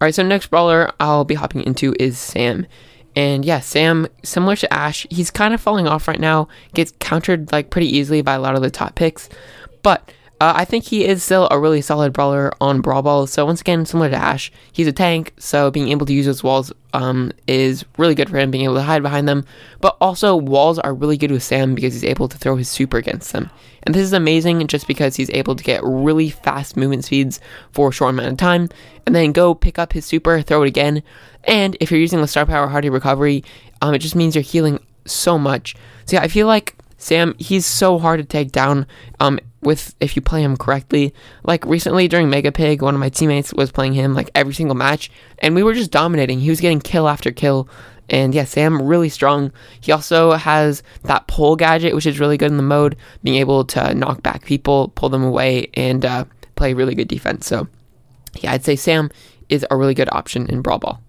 Alright, 0.00 0.14
so 0.14 0.22
next 0.22 0.48
brawler 0.48 0.92
I'll 1.00 1.24
be 1.24 1.34
hopping 1.34 1.62
into 1.62 1.94
is 1.98 2.18
Sam. 2.18 2.66
And 3.16 3.44
yeah, 3.44 3.60
Sam, 3.60 4.08
similar 4.24 4.56
to 4.56 4.72
Ash, 4.72 5.06
he's 5.08 5.30
kind 5.30 5.54
of 5.54 5.60
falling 5.60 5.86
off 5.86 6.08
right 6.08 6.18
now, 6.18 6.48
gets 6.74 6.92
countered 6.98 7.52
like 7.52 7.70
pretty 7.70 7.86
easily 7.96 8.20
by 8.22 8.34
a 8.34 8.40
lot 8.40 8.56
of 8.56 8.62
the 8.62 8.70
top 8.70 8.96
picks. 8.96 9.28
But 9.82 10.10
uh, 10.40 10.52
I 10.56 10.64
think 10.64 10.84
he 10.84 11.06
is 11.06 11.22
still 11.22 11.48
a 11.50 11.58
really 11.58 11.80
solid 11.80 12.12
brawler 12.12 12.52
on 12.60 12.80
Brawl 12.80 13.02
Ball. 13.02 13.26
So 13.26 13.46
once 13.46 13.60
again, 13.60 13.86
similar 13.86 14.10
to 14.10 14.16
Ash, 14.16 14.50
he's 14.72 14.88
a 14.88 14.92
tank. 14.92 15.32
So 15.38 15.70
being 15.70 15.88
able 15.88 16.06
to 16.06 16.12
use 16.12 16.26
those 16.26 16.42
walls 16.42 16.72
um, 16.92 17.32
is 17.46 17.84
really 17.98 18.14
good 18.14 18.28
for 18.28 18.38
him, 18.38 18.50
being 18.50 18.64
able 18.64 18.74
to 18.74 18.82
hide 18.82 19.02
behind 19.02 19.28
them. 19.28 19.44
But 19.80 19.96
also, 20.00 20.34
walls 20.34 20.78
are 20.80 20.92
really 20.92 21.16
good 21.16 21.30
with 21.30 21.42
Sam 21.42 21.74
because 21.74 21.94
he's 21.94 22.04
able 22.04 22.28
to 22.28 22.36
throw 22.36 22.56
his 22.56 22.68
super 22.68 22.98
against 22.98 23.32
them. 23.32 23.48
And 23.84 23.94
this 23.94 24.02
is 24.02 24.12
amazing 24.12 24.66
just 24.66 24.88
because 24.88 25.14
he's 25.14 25.30
able 25.30 25.54
to 25.54 25.64
get 25.64 25.82
really 25.84 26.30
fast 26.30 26.76
movement 26.76 27.04
speeds 27.04 27.38
for 27.72 27.90
a 27.90 27.92
short 27.92 28.10
amount 28.10 28.32
of 28.32 28.36
time, 28.38 28.68
and 29.06 29.14
then 29.14 29.32
go 29.32 29.54
pick 29.54 29.78
up 29.78 29.92
his 29.92 30.04
super, 30.04 30.42
throw 30.42 30.62
it 30.62 30.68
again. 30.68 31.02
And 31.44 31.76
if 31.80 31.90
you're 31.90 32.00
using 32.00 32.20
the 32.20 32.28
star 32.28 32.46
power 32.46 32.66
Hearty 32.66 32.90
Recovery, 32.90 33.44
um, 33.82 33.94
it 33.94 33.98
just 33.98 34.16
means 34.16 34.34
you're 34.34 34.42
healing 34.42 34.80
so 35.06 35.38
much. 35.38 35.76
So 36.06 36.16
yeah, 36.16 36.22
I 36.22 36.28
feel 36.28 36.46
like 36.46 36.74
Sam, 37.04 37.34
he's 37.38 37.66
so 37.66 37.98
hard 37.98 38.18
to 38.18 38.24
take 38.24 38.50
down. 38.50 38.86
Um, 39.20 39.38
with 39.64 39.94
if 40.00 40.14
you 40.14 40.22
play 40.22 40.42
him 40.42 40.56
correctly. 40.56 41.12
Like 41.42 41.64
recently 41.64 42.06
during 42.06 42.30
Mega 42.30 42.52
Pig, 42.52 42.82
one 42.82 42.94
of 42.94 43.00
my 43.00 43.08
teammates 43.08 43.52
was 43.52 43.72
playing 43.72 43.94
him 43.94 44.14
like 44.14 44.30
every 44.34 44.54
single 44.54 44.76
match, 44.76 45.10
and 45.38 45.54
we 45.54 45.62
were 45.62 45.74
just 45.74 45.90
dominating. 45.90 46.40
He 46.40 46.50
was 46.50 46.60
getting 46.60 46.80
kill 46.80 47.08
after 47.08 47.30
kill. 47.30 47.68
And 48.10 48.34
yeah, 48.34 48.44
Sam 48.44 48.82
really 48.82 49.08
strong. 49.08 49.50
He 49.80 49.90
also 49.90 50.32
has 50.32 50.82
that 51.04 51.26
pull 51.26 51.56
gadget, 51.56 51.94
which 51.94 52.06
is 52.06 52.20
really 52.20 52.36
good 52.36 52.50
in 52.50 52.58
the 52.58 52.62
mode, 52.62 52.96
being 53.22 53.38
able 53.38 53.64
to 53.66 53.94
knock 53.94 54.22
back 54.22 54.44
people, 54.44 54.88
pull 54.88 55.08
them 55.08 55.24
away, 55.24 55.70
and 55.72 56.04
uh, 56.04 56.26
play 56.56 56.74
really 56.74 56.94
good 56.94 57.08
defense. 57.08 57.46
So 57.46 57.66
yeah, 58.40 58.52
I'd 58.52 58.64
say 58.64 58.76
Sam 58.76 59.10
is 59.48 59.66
a 59.70 59.76
really 59.76 59.94
good 59.94 60.10
option 60.12 60.46
in 60.50 60.60
Brawl 60.60 60.78
Ball. 60.78 61.00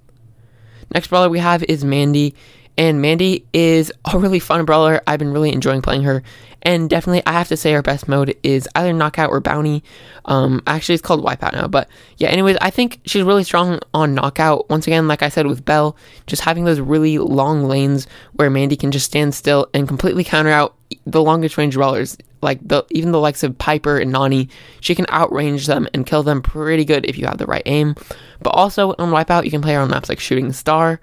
Next 0.93 1.07
brawler 1.07 1.29
we 1.29 1.39
have 1.39 1.63
is 1.63 1.83
Mandy, 1.83 2.35
And 2.77 3.01
Mandy 3.01 3.45
is 3.53 3.91
a 4.11 4.17
really 4.17 4.39
fun 4.39 4.65
brawler. 4.65 5.01
I've 5.07 5.19
been 5.19 5.31
really 5.31 5.53
enjoying 5.53 5.81
playing 5.81 6.03
her. 6.03 6.23
And 6.65 6.89
definitely, 6.89 7.21
I 7.27 7.33
have 7.33 7.47
to 7.49 7.57
say, 7.57 7.73
her 7.73 7.83
best 7.83 8.07
mode 8.07 8.35
is 8.41 8.67
either 8.73 8.91
Knockout 8.91 9.29
or 9.29 9.39
Bounty. 9.39 9.83
Um, 10.25 10.63
actually, 10.65 10.95
it's 10.95 11.03
called 11.03 11.23
Wipeout 11.23 11.53
now. 11.53 11.67
But 11.67 11.87
yeah, 12.17 12.29
anyways, 12.29 12.57
I 12.59 12.71
think 12.71 13.01
she's 13.05 13.21
really 13.21 13.43
strong 13.43 13.79
on 13.93 14.15
Knockout. 14.15 14.67
Once 14.67 14.87
again, 14.87 15.07
like 15.07 15.21
I 15.21 15.29
said 15.29 15.45
with 15.45 15.63
Belle, 15.63 15.95
just 16.25 16.41
having 16.41 16.65
those 16.65 16.79
really 16.79 17.19
long 17.19 17.65
lanes 17.65 18.07
where 18.33 18.49
Mandy 18.49 18.75
can 18.75 18.91
just 18.91 19.05
stand 19.05 19.35
still 19.35 19.67
and 19.75 19.87
completely 19.87 20.23
counter 20.23 20.49
out 20.49 20.75
the 21.05 21.21
longest 21.21 21.55
range 21.57 21.75
brawlers. 21.75 22.17
Like 22.41 22.67
the 22.67 22.83
even 22.89 23.11
the 23.11 23.19
likes 23.19 23.43
of 23.43 23.57
Piper 23.59 23.99
and 23.99 24.11
Nani, 24.11 24.49
she 24.81 24.95
can 24.95 25.05
outrange 25.05 25.67
them 25.67 25.87
and 25.93 26.05
kill 26.05 26.23
them 26.23 26.41
pretty 26.41 26.83
good 26.83 27.05
if 27.05 27.15
you 27.17 27.27
have 27.27 27.37
the 27.37 27.45
right 27.45 27.63
aim. 27.67 27.95
But 28.41 28.51
also 28.51 28.95
on 28.97 29.11
Wipeout, 29.11 29.45
you 29.45 29.51
can 29.51 29.61
play 29.61 29.73
her 29.75 29.81
on 29.81 29.91
maps 29.91 30.09
like 30.09 30.19
Shooting 30.19 30.51
Star 30.51 30.99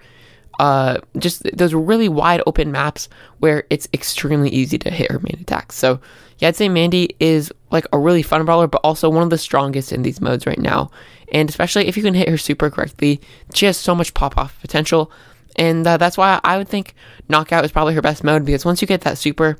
uh, 0.62 1.00
just 1.18 1.42
those 1.56 1.74
really 1.74 2.08
wide 2.08 2.40
open 2.46 2.70
maps 2.70 3.08
where 3.40 3.64
it's 3.68 3.88
extremely 3.92 4.48
easy 4.48 4.78
to 4.78 4.90
hit 4.90 5.10
her 5.10 5.18
main 5.18 5.38
attacks. 5.40 5.74
So 5.74 6.00
yeah, 6.38 6.46
I'd 6.46 6.54
say 6.54 6.68
Mandy 6.68 7.16
is 7.18 7.52
like 7.72 7.84
a 7.92 7.98
really 7.98 8.22
fun 8.22 8.44
brawler, 8.44 8.68
but 8.68 8.80
also 8.84 9.10
one 9.10 9.24
of 9.24 9.30
the 9.30 9.38
strongest 9.38 9.92
in 9.92 10.02
these 10.02 10.20
modes 10.20 10.46
right 10.46 10.60
now. 10.60 10.92
And 11.32 11.48
especially 11.48 11.88
if 11.88 11.96
you 11.96 12.04
can 12.04 12.14
hit 12.14 12.28
her 12.28 12.38
super 12.38 12.70
correctly, 12.70 13.20
she 13.52 13.66
has 13.66 13.76
so 13.76 13.92
much 13.92 14.14
pop 14.14 14.38
off 14.38 14.60
potential. 14.60 15.10
And 15.56 15.84
uh, 15.84 15.96
that's 15.96 16.16
why 16.16 16.38
I 16.44 16.58
would 16.58 16.68
think 16.68 16.94
Knockout 17.28 17.64
is 17.64 17.72
probably 17.72 17.94
her 17.94 18.00
best 18.00 18.22
mode 18.22 18.44
because 18.44 18.64
once 18.64 18.80
you 18.80 18.86
get 18.86 19.00
that 19.00 19.18
super, 19.18 19.58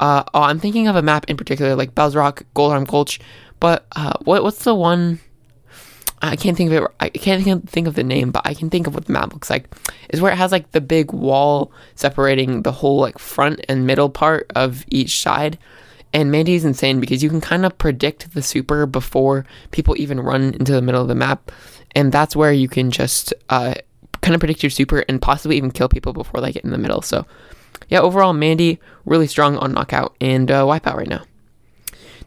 uh, 0.00 0.24
oh, 0.32 0.40
I'm 0.40 0.58
thinking 0.58 0.88
of 0.88 0.96
a 0.96 1.02
map 1.02 1.28
in 1.28 1.36
particular 1.36 1.76
like 1.76 1.94
Belle's 1.94 2.16
Rock, 2.16 2.44
Gold 2.54 2.72
Arm 2.72 2.84
Gulch. 2.84 3.20
But 3.60 3.86
uh, 3.94 4.14
what 4.24 4.42
what's 4.42 4.64
the 4.64 4.74
one? 4.74 5.20
I 6.22 6.36
can't 6.36 6.56
think 6.56 6.70
of 6.70 6.84
it. 6.84 6.90
I 7.00 7.08
can't 7.08 7.68
think 7.68 7.88
of, 7.88 7.94
the 7.94 8.04
name, 8.04 8.30
but 8.30 8.42
I 8.44 8.52
can 8.52 8.68
think 8.68 8.86
of 8.86 8.94
what 8.94 9.06
the 9.06 9.12
map 9.12 9.32
looks 9.32 9.48
like. 9.48 9.74
Is 10.10 10.20
where 10.20 10.32
it 10.32 10.36
has 10.36 10.52
like 10.52 10.72
the 10.72 10.80
big 10.80 11.12
wall 11.12 11.72
separating 11.94 12.62
the 12.62 12.72
whole 12.72 13.00
like 13.00 13.18
front 13.18 13.64
and 13.68 13.86
middle 13.86 14.10
part 14.10 14.50
of 14.54 14.84
each 14.88 15.20
side. 15.20 15.58
And 16.12 16.30
Mandy 16.30 16.54
is 16.54 16.64
insane 16.64 17.00
because 17.00 17.22
you 17.22 17.30
can 17.30 17.40
kind 17.40 17.64
of 17.64 17.78
predict 17.78 18.34
the 18.34 18.42
super 18.42 18.84
before 18.84 19.46
people 19.70 19.94
even 19.98 20.20
run 20.20 20.54
into 20.54 20.72
the 20.72 20.82
middle 20.82 21.02
of 21.02 21.08
the 21.08 21.14
map, 21.14 21.50
and 21.94 22.12
that's 22.12 22.36
where 22.36 22.52
you 22.52 22.68
can 22.68 22.90
just 22.90 23.32
uh, 23.48 23.74
kind 24.20 24.34
of 24.34 24.40
predict 24.40 24.62
your 24.62 24.70
super 24.70 25.04
and 25.08 25.22
possibly 25.22 25.56
even 25.56 25.70
kill 25.70 25.88
people 25.88 26.12
before 26.12 26.40
they 26.40 26.52
get 26.52 26.64
in 26.64 26.70
the 26.70 26.78
middle. 26.78 27.00
So, 27.00 27.26
yeah, 27.88 28.00
overall, 28.00 28.32
Mandy 28.32 28.80
really 29.04 29.26
strong 29.26 29.56
on 29.56 29.72
knockout 29.72 30.14
and 30.20 30.50
uh, 30.50 30.64
wipeout 30.64 30.96
right 30.96 31.08
now. 31.08 31.22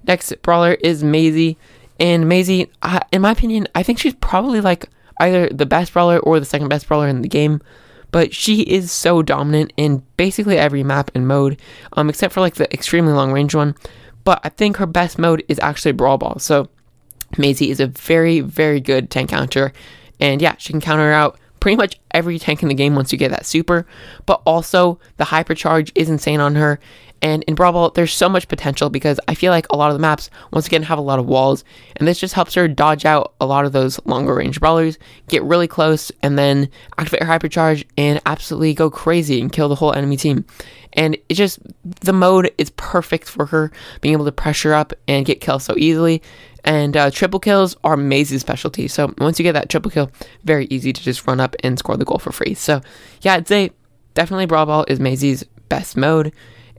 Next 0.05 0.33
brawler 0.41 0.73
is 0.73 1.03
Maisie. 1.03 1.57
And 1.99 2.27
Maisie, 2.27 2.71
in 3.11 3.21
my 3.21 3.31
opinion, 3.31 3.67
I 3.75 3.83
think 3.83 3.99
she's 3.99 4.15
probably 4.15 4.61
like 4.61 4.89
either 5.19 5.47
the 5.49 5.65
best 5.65 5.93
brawler 5.93 6.19
or 6.19 6.39
the 6.39 6.45
second 6.45 6.69
best 6.69 6.87
brawler 6.87 7.07
in 7.07 7.21
the 7.21 7.29
game. 7.29 7.61
But 8.11 8.33
she 8.33 8.61
is 8.61 8.91
so 8.91 9.23
dominant 9.23 9.73
in 9.75 10.03
basically 10.17 10.57
every 10.57 10.83
map 10.83 11.09
and 11.15 11.27
mode, 11.27 11.59
um, 11.93 12.09
except 12.09 12.33
for 12.33 12.41
like 12.41 12.55
the 12.55 12.71
extremely 12.73 13.13
long 13.13 13.31
range 13.31 13.55
one. 13.55 13.75
But 14.23 14.39
I 14.43 14.49
think 14.49 14.77
her 14.77 14.85
best 14.85 15.17
mode 15.17 15.43
is 15.47 15.59
actually 15.59 15.93
Brawl 15.93 16.17
Ball. 16.17 16.37
So 16.39 16.69
Maisie 17.37 17.71
is 17.71 17.79
a 17.79 17.87
very, 17.87 18.39
very 18.39 18.79
good 18.79 19.09
tank 19.09 19.29
counter. 19.29 19.73
And 20.19 20.41
yeah, 20.41 20.55
she 20.57 20.73
can 20.73 20.81
counter 20.81 21.11
out 21.11 21.39
pretty 21.59 21.75
much 21.75 21.99
every 22.11 22.37
tank 22.37 22.61
in 22.61 22.69
the 22.69 22.75
game 22.75 22.95
once 22.95 23.11
you 23.11 23.17
get 23.17 23.31
that 23.31 23.45
super. 23.45 23.87
But 24.25 24.41
also, 24.45 24.99
the 25.17 25.25
hypercharge 25.25 25.91
is 25.95 26.09
insane 26.09 26.39
on 26.39 26.55
her. 26.55 26.79
And 27.23 27.41
in 27.43 27.55
Brawl 27.55 27.71
Ball, 27.71 27.89
there's 27.91 28.11
so 28.11 28.27
much 28.27 28.49
potential 28.49 28.89
because 28.89 29.17
I 29.29 29.33
feel 29.33 29.51
like 29.51 29.65
a 29.69 29.77
lot 29.77 29.89
of 29.89 29.95
the 29.95 30.01
maps, 30.01 30.29
once 30.51 30.67
again, 30.67 30.83
have 30.83 30.97
a 30.97 31.01
lot 31.01 31.19
of 31.19 31.25
walls. 31.25 31.63
And 31.95 32.05
this 32.05 32.19
just 32.19 32.33
helps 32.33 32.53
her 32.55 32.67
dodge 32.67 33.05
out 33.05 33.33
a 33.39 33.45
lot 33.45 33.63
of 33.63 33.71
those 33.71 33.97
longer 34.05 34.35
range 34.35 34.59
brawlers, 34.59 34.99
get 35.29 35.41
really 35.43 35.67
close, 35.67 36.11
and 36.21 36.37
then 36.37 36.69
activate 36.97 37.23
her 37.23 37.39
hypercharge 37.39 37.85
and 37.97 38.21
absolutely 38.25 38.73
go 38.73 38.89
crazy 38.89 39.39
and 39.39 39.53
kill 39.53 39.69
the 39.69 39.75
whole 39.75 39.93
enemy 39.93 40.17
team. 40.17 40.43
And 40.91 41.17
it 41.29 41.35
just, 41.35 41.59
the 42.01 42.11
mode 42.11 42.53
is 42.57 42.71
perfect 42.71 43.29
for 43.29 43.45
her, 43.47 43.71
being 44.01 44.13
able 44.13 44.25
to 44.25 44.31
pressure 44.33 44.73
up 44.73 44.91
and 45.07 45.25
get 45.25 45.39
kills 45.39 45.63
so 45.63 45.75
easily. 45.77 46.21
And 46.65 46.95
uh, 46.97 47.09
triple 47.09 47.39
kills 47.39 47.77
are 47.85 47.95
Maisie's 47.95 48.41
specialty. 48.41 48.89
So 48.89 49.13
once 49.17 49.39
you 49.39 49.43
get 49.43 49.53
that 49.53 49.69
triple 49.69 49.91
kill, 49.91 50.11
very 50.43 50.67
easy 50.69 50.91
to 50.91 51.01
just 51.01 51.25
run 51.25 51.39
up 51.39 51.55
and 51.63 51.79
score 51.79 51.95
the 51.95 52.05
goal 52.05 52.19
for 52.19 52.33
free. 52.33 52.53
So 52.53 52.81
yeah, 53.21 53.35
I'd 53.35 53.47
say 53.47 53.71
definitely 54.13 54.45
Brawl 54.45 54.65
Ball 54.65 54.85
is 54.89 54.99
Maisie's 54.99 55.43
best 55.69 55.95
mode. 55.95 56.33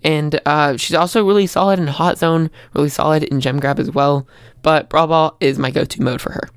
And 0.05 0.39
uh, 0.45 0.77
she's 0.77 0.95
also 0.95 1.27
really 1.27 1.47
solid 1.47 1.79
in 1.79 1.87
Hot 1.87 2.19
Zone, 2.19 2.51
really 2.75 2.91
solid 2.91 3.25
in 3.25 3.41
Gem 3.41 3.59
Grab 3.59 3.81
as 3.81 3.91
well. 3.91 4.29
But 4.63 4.91
Brawl 4.91 5.07
Ball 5.07 5.37
is 5.41 5.59
my 5.59 5.71
go 5.71 5.85
to 5.85 6.03
mode 6.03 6.21
for 6.21 6.33
her. 6.33 6.49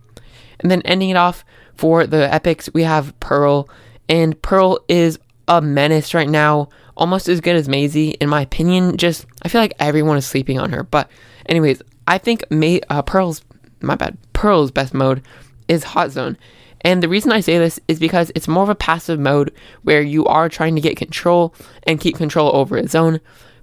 And 0.60 0.70
then 0.70 0.82
ending 0.84 1.10
it 1.10 1.18
off 1.18 1.46
for 1.76 2.06
the 2.06 2.32
epics, 2.34 2.70
we 2.74 2.84
have 2.84 3.18
Pearl. 3.20 3.70
And 4.10 4.40
Pearl 4.42 4.80
is 4.90 5.18
a 5.48 5.62
menace 5.62 6.14
right 6.14 6.30
now, 6.30 6.70
almost 6.98 7.30
as 7.30 7.40
good 7.40 7.56
as 7.56 7.70
Maisie, 7.70 8.12
in 8.12 8.28
my 8.28 8.42
opinion. 8.42 8.98
Just, 8.98 9.26
I 9.44 9.48
feel 9.48 9.62
like 9.62 9.74
everyone 9.80 10.18
is 10.18 10.26
sleeping 10.26 10.60
on 10.60 10.72
her. 10.74 10.84
But, 10.84 11.10
anyways, 11.46 11.82
I 12.06 12.18
think 12.18 12.44
May, 12.52 12.82
uh, 12.90 13.02
Pearl's, 13.02 13.44
my 13.82 13.96
bad, 13.96 14.18
Pearl's 14.34 14.72
best 14.72 14.94
mode 14.94 15.22
is 15.68 15.84
Hot 15.84 16.12
Zone. 16.12 16.38
And 16.82 17.02
the 17.02 17.10
reason 17.10 17.32
I 17.32 17.40
say 17.40 17.58
this 17.58 17.80
is 17.88 18.00
because 18.00 18.32
it's 18.36 18.48
more 18.48 18.64
of 18.64 18.70
a 18.70 18.76
passive 18.76 19.20
mode 19.20 19.54
where 19.84 20.02
you 20.02 20.26
are 20.26 20.50
trying 20.50 20.76
to 20.76 20.82
get 20.82 20.98
control 20.98 21.54
and 21.84 22.00
keep 22.00 22.18
control 22.18 22.56
over 22.56 22.78
a 22.78 22.88
zone, 22.88 23.20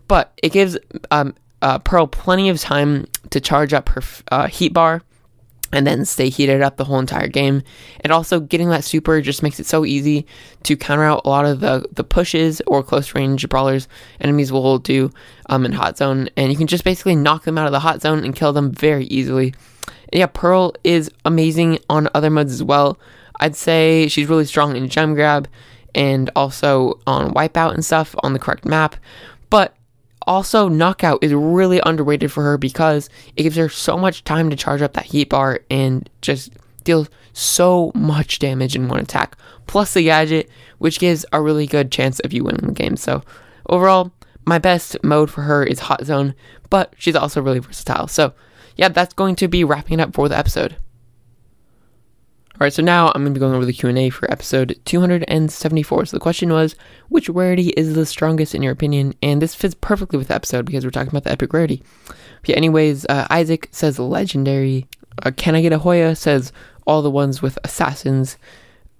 but 0.08 0.32
it 0.42 0.52
gives 0.52 0.76
um, 1.10 1.34
uh, 1.62 1.78
Pearl 1.78 2.06
plenty 2.06 2.48
of 2.48 2.60
time 2.60 3.06
to 3.30 3.40
charge 3.40 3.72
up 3.72 3.88
her 3.90 4.02
uh, 4.30 4.46
heat 4.48 4.72
bar 4.72 5.02
and 5.74 5.86
then 5.86 6.04
stay 6.04 6.28
heated 6.28 6.62
up 6.62 6.76
the 6.76 6.84
whole 6.84 7.00
entire 7.00 7.26
game. 7.26 7.62
And 8.00 8.12
also 8.12 8.38
getting 8.38 8.68
that 8.68 8.84
super 8.84 9.20
just 9.20 9.42
makes 9.42 9.58
it 9.58 9.66
so 9.66 9.84
easy 9.84 10.26
to 10.62 10.76
counter 10.76 11.02
out 11.02 11.22
a 11.24 11.28
lot 11.28 11.46
of 11.46 11.60
the, 11.60 11.88
the 11.92 12.04
pushes 12.04 12.62
or 12.66 12.82
close 12.82 13.14
range 13.14 13.48
brawlers 13.48 13.88
enemies 14.20 14.52
will 14.52 14.78
do 14.78 15.10
um, 15.46 15.64
in 15.64 15.72
hot 15.72 15.98
zone. 15.98 16.28
And 16.36 16.52
you 16.52 16.58
can 16.58 16.68
just 16.68 16.84
basically 16.84 17.16
knock 17.16 17.44
them 17.44 17.58
out 17.58 17.66
of 17.66 17.72
the 17.72 17.80
hot 17.80 18.02
zone 18.02 18.24
and 18.24 18.36
kill 18.36 18.52
them 18.52 18.72
very 18.72 19.06
easily 19.06 19.54
yeah, 20.14 20.26
Pearl 20.26 20.74
is 20.84 21.10
amazing 21.24 21.80
on 21.90 22.08
other 22.14 22.30
modes 22.30 22.52
as 22.52 22.62
well. 22.62 22.98
I'd 23.40 23.56
say 23.56 24.06
she's 24.08 24.28
really 24.28 24.44
strong 24.44 24.76
in 24.76 24.88
gem 24.88 25.14
grab 25.14 25.48
and 25.94 26.30
also 26.36 27.00
on 27.06 27.34
wipeout 27.34 27.74
and 27.74 27.84
stuff 27.84 28.14
on 28.22 28.32
the 28.32 28.38
correct 28.38 28.64
map. 28.64 28.96
But 29.50 29.76
also, 30.26 30.68
knockout 30.68 31.22
is 31.22 31.34
really 31.34 31.80
underrated 31.84 32.32
for 32.32 32.42
her 32.44 32.56
because 32.56 33.10
it 33.36 33.42
gives 33.42 33.56
her 33.56 33.68
so 33.68 33.98
much 33.98 34.24
time 34.24 34.48
to 34.50 34.56
charge 34.56 34.82
up 34.82 34.94
that 34.94 35.04
heat 35.04 35.28
bar 35.28 35.60
and 35.68 36.08
just 36.22 36.52
deal 36.84 37.06
so 37.32 37.90
much 37.94 38.38
damage 38.38 38.76
in 38.76 38.88
one 38.88 39.00
attack. 39.00 39.36
Plus 39.66 39.94
the 39.94 40.04
gadget, 40.04 40.48
which 40.78 40.98
gives 40.98 41.26
a 41.32 41.42
really 41.42 41.66
good 41.66 41.90
chance 41.90 42.20
of 42.20 42.32
you 42.32 42.44
winning 42.44 42.66
the 42.66 42.72
game. 42.72 42.96
So, 42.96 43.22
overall, 43.68 44.12
my 44.46 44.58
best 44.58 44.96
mode 45.02 45.30
for 45.30 45.42
her 45.42 45.64
is 45.64 45.80
Hot 45.80 46.04
Zone, 46.04 46.34
but 46.70 46.94
she's 46.96 47.16
also 47.16 47.42
really 47.42 47.58
versatile. 47.58 48.06
So, 48.06 48.32
yeah, 48.76 48.88
that's 48.88 49.14
going 49.14 49.36
to 49.36 49.48
be 49.48 49.64
wrapping 49.64 49.98
it 49.98 50.02
up 50.02 50.14
for 50.14 50.28
the 50.28 50.36
episode. 50.36 50.76
All 52.54 52.60
right, 52.60 52.72
so 52.72 52.82
now 52.82 53.08
I'm 53.08 53.22
going 53.22 53.34
to 53.34 53.38
be 53.38 53.40
going 53.40 53.54
over 53.54 53.64
the 53.64 53.72
Q&A 53.72 54.10
for 54.10 54.30
episode 54.30 54.78
274. 54.84 56.06
So 56.06 56.16
the 56.16 56.20
question 56.20 56.52
was, 56.52 56.76
which 57.08 57.28
rarity 57.28 57.70
is 57.70 57.94
the 57.94 58.06
strongest 58.06 58.54
in 58.54 58.62
your 58.62 58.72
opinion? 58.72 59.14
And 59.22 59.42
this 59.42 59.56
fits 59.56 59.74
perfectly 59.80 60.18
with 60.18 60.28
the 60.28 60.36
episode 60.36 60.64
because 60.64 60.84
we're 60.84 60.92
talking 60.92 61.08
about 61.08 61.24
the 61.24 61.32
epic 61.32 61.52
rarity. 61.52 61.82
But 62.06 62.50
yeah, 62.50 62.56
anyways, 62.56 63.06
uh, 63.06 63.26
Isaac 63.28 63.68
says 63.72 63.98
legendary. 63.98 64.86
Uh, 65.24 65.32
Can 65.36 65.56
I 65.56 65.62
get 65.62 65.72
a 65.72 65.78
Hoya 65.80 66.14
says 66.14 66.52
all 66.86 67.02
the 67.02 67.10
ones 67.10 67.42
with 67.42 67.58
assassins. 67.64 68.36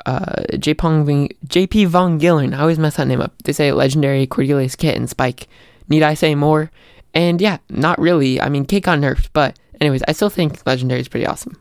Uh, 0.07 0.43
JP 0.53 1.87
Von 1.87 2.19
Gillern, 2.19 2.55
I 2.55 2.61
always 2.61 2.79
mess 2.79 2.97
that 2.97 3.07
name 3.07 3.21
up. 3.21 3.41
They 3.45 3.53
say 3.53 3.73
legendary, 3.73 4.27
Cordelius 4.27 4.77
Kit, 4.77 4.97
and 4.97 5.09
Spike. 5.09 5.49
Need 5.89 6.03
I 6.03 6.15
say 6.15 6.35
more? 6.35 6.71
And 7.15 7.41
yeah, 7.41 7.59
not 7.71 7.99
really. 7.99 8.41
I 8.41 8.49
mean, 8.49 8.65
Kit 8.65 8.83
got 8.83 8.99
nerfed, 8.99 9.29
but 9.33 9.59
anyways, 9.81 10.03
I 10.07 10.13
still 10.13 10.31
think 10.31 10.67
legendary 10.67 11.01
is 11.01 11.09
pretty 11.09 11.27
awesome. 11.27 11.61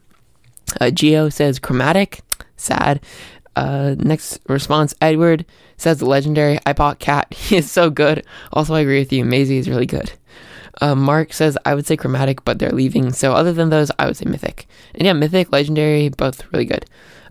Uh, 0.80 0.92
Geo 0.92 1.30
says 1.30 1.60
chromatic, 1.60 2.22
sad. 2.58 3.02
Uh, 3.56 3.96
next 4.00 4.40
response, 4.48 4.96
Edward 5.02 5.46
says 5.78 6.02
legendary. 6.02 6.60
I 6.66 6.74
bought 6.74 7.00
cat. 7.00 7.34
He 7.34 7.58
is 7.58 7.70
so 7.70 7.90
good. 7.90 8.26
Also, 8.52 8.74
I 8.74 8.82
agree 8.82 9.00
with 9.00 9.14
you. 9.14 9.26
Maisie 9.26 9.58
is 9.58 9.70
really 9.70 9.86
good. 9.86 10.12
Uh, 10.82 10.96
Mark 10.96 11.34
says 11.34 11.58
I 11.66 11.76
would 11.76 11.86
say 11.86 11.96
chromatic, 11.96 12.44
but 12.44 12.58
they're 12.58 12.72
leaving. 12.72 13.12
So 13.14 13.34
other 13.34 13.54
than 13.54 13.70
those, 13.70 13.92
I 14.00 14.08
would 14.08 14.18
say 14.18 14.26
mythic. 14.26 14.68
And 14.96 15.06
yeah, 15.06 15.14
mythic, 15.14 15.52
legendary, 15.52 16.10
both 16.10 16.52
really 16.52 16.66
good. 16.66 16.86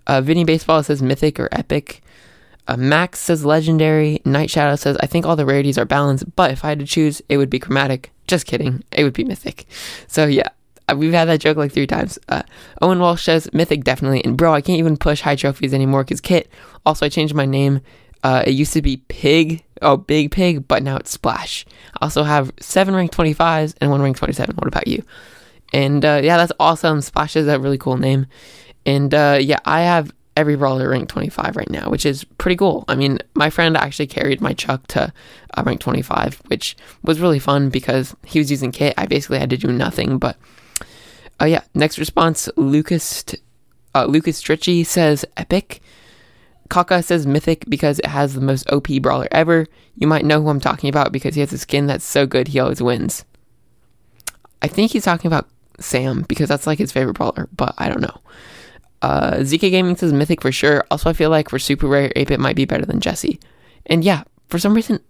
Uh, 0.07 0.21
Vinny 0.21 0.45
Baseball 0.45 0.83
says 0.83 1.03
mythic 1.03 1.41
or 1.41 1.49
epic. 1.51 2.03
Uh, 2.69 2.77
Max 2.77 3.19
says 3.19 3.45
legendary. 3.45 4.23
Night 4.25 4.51
Shadow 4.51 4.77
says 4.77 4.97
I 5.01 5.07
think 5.07 5.27
all 5.27 5.35
the 5.35 5.47
rarities 5.47 5.79
are 5.79 5.85
balanced, 5.85 6.37
but 6.37 6.53
if 6.53 6.65
I 6.65 6.69
had 6.69 6.79
to 6.79 6.87
choose, 6.87 7.21
it 7.29 7.37
would 7.37 7.51
be 7.51 7.59
chromatic. 7.59 8.13
Just 8.29 8.47
kidding. 8.47 8.85
It 8.93 9.03
would 9.03 9.13
be 9.13 9.25
mythic. 9.25 9.67
So 10.07 10.27
yeah, 10.27 10.49
we've 10.95 11.13
had 11.13 11.27
that 11.27 11.41
joke 11.41 11.57
like 11.57 11.73
three 11.73 11.87
times. 11.87 12.19
Uh, 12.29 12.43
Owen 12.81 12.99
Walsh 12.99 13.25
says 13.25 13.53
Mythic 13.53 13.85
definitely, 13.85 14.25
and 14.25 14.37
bro, 14.37 14.53
I 14.55 14.61
can't 14.61 14.79
even 14.79 14.97
push 14.97 15.21
high 15.21 15.37
trophies 15.37 15.75
anymore 15.75 16.05
because 16.05 16.21
Kit. 16.21 16.51
Also, 16.85 17.07
I 17.07 17.09
changed 17.09 17.35
my 17.35 17.47
name. 17.47 17.81
Uh, 18.23 18.43
it 18.47 18.53
used 18.53 18.73
to 18.73 18.83
be 18.83 18.99
Pig, 19.09 19.65
oh 19.81 19.97
Big 19.97 20.31
Pig, 20.31 20.67
but 20.69 20.83
now 20.83 20.97
it's 20.97 21.11
Splash. 21.11 21.67
I 22.01 22.07
also 22.07 22.23
have 22.23 22.53
seven 22.61 22.95
rank 22.95 23.13
25s 23.13 23.75
and 23.81 23.91
one 23.91 24.03
rank 24.03 24.17
27. 24.17 24.55
What 24.57 24.69
about 24.69 24.87
you? 24.87 25.03
And 25.73 26.05
uh, 26.05 26.21
yeah, 26.23 26.37
that's 26.37 26.53
awesome. 26.61 27.01
Splash 27.01 27.37
is 27.37 27.49
a 27.49 27.59
really 27.59 27.79
cool 27.79 27.97
name. 27.97 28.27
And 28.87 29.13
uh, 29.13 29.39
yeah, 29.41 29.59
I 29.65 29.83
have 29.83 30.13
every 30.37 30.57
brawler 30.57 30.89
rank 30.89 31.09
25 31.09 31.57
right 31.57 31.71
now, 31.71 31.91
which 31.91 32.07
is 32.07 32.25
pretty 32.25 32.57
cool. 32.57 32.85
I 32.89 32.95
mean, 32.95 33.19
my 33.35 33.51
friend 33.51 33.77
actually 33.77 34.07
carried 34.07 34.41
my 34.41 34.53
Chuck 34.53 34.87
to 34.89 35.13
uh, 35.55 35.63
rank 35.65 35.81
25, 35.81 36.43
which 36.47 36.77
was 37.03 37.21
really 37.21 37.39
fun 37.39 37.69
because 37.69 38.17
he 38.25 38.39
was 38.39 38.51
using 38.51 38.73
kit. 38.73 38.95
I 38.97 39.07
basically 39.07 39.39
had 39.39 39.51
to 39.51 39.57
do 39.57 39.73
nothing, 39.73 40.19
but 40.19 40.37
uh, 41.43 41.47
yeah. 41.47 41.63
Next 41.75 41.99
response, 41.99 42.49
Lucas 42.57 43.25
uh, 43.95 44.07
Lucas 44.07 44.43
Stritchy 44.43 44.87
says 44.87 45.25
epic. 45.37 45.81
Kaka 46.69 47.03
says 47.03 47.27
mythic 47.27 47.65
because 47.69 47.99
it 47.99 48.07
has 48.07 48.35
the 48.35 48.41
most 48.41 48.71
OP 48.71 48.89
brawler 49.03 49.29
ever. 49.31 49.67
You 49.95 50.07
might 50.07 50.25
know 50.25 50.41
who 50.41 50.49
I'm 50.49 50.61
talking 50.61 50.89
about 50.89 51.13
because 51.13 51.35
he 51.35 51.41
has 51.41 51.53
a 51.53 51.59
skin 51.59 51.87
that's 51.87 52.05
so 52.05 52.27
good 52.27 52.49
he 52.49 52.61
always 52.61 52.83
wins. 52.83 53.27
I 54.63 54.69
think 54.69 54.93
he's 54.93 55.05
talking 55.05 55.29
about 55.29 55.49
Sam 55.81 56.23
because 56.29 56.49
that's 56.49 56.67
like 56.67 56.79
his 56.79 56.93
favorite 56.93 57.15
brawler, 57.15 57.49
but 57.55 57.75
I 57.77 57.89
don't 57.89 58.01
know. 58.01 58.21
Uh, 59.03 59.33
ZK 59.39 59.71
Gaming 59.71 59.97
says 59.97 60.13
Mythic 60.13 60.41
for 60.41 60.53
sure. 60.53 60.85
Also, 60.91 61.11
I 61.11 61.13
feel 61.13 61.29
like 61.29 61.51
for 61.51 61.59
Super 61.59 61.89
Rare, 61.89 62.13
8-Bit 62.15 62.41
might 62.41 62.57
be 62.57 62.65
better 62.65 62.87
than 62.87 63.01
Jesse. 63.01 63.41
And 63.87 64.05
yeah, 64.05 64.23
for 64.49 64.59
some 64.61 64.75
reason, 64.75 65.01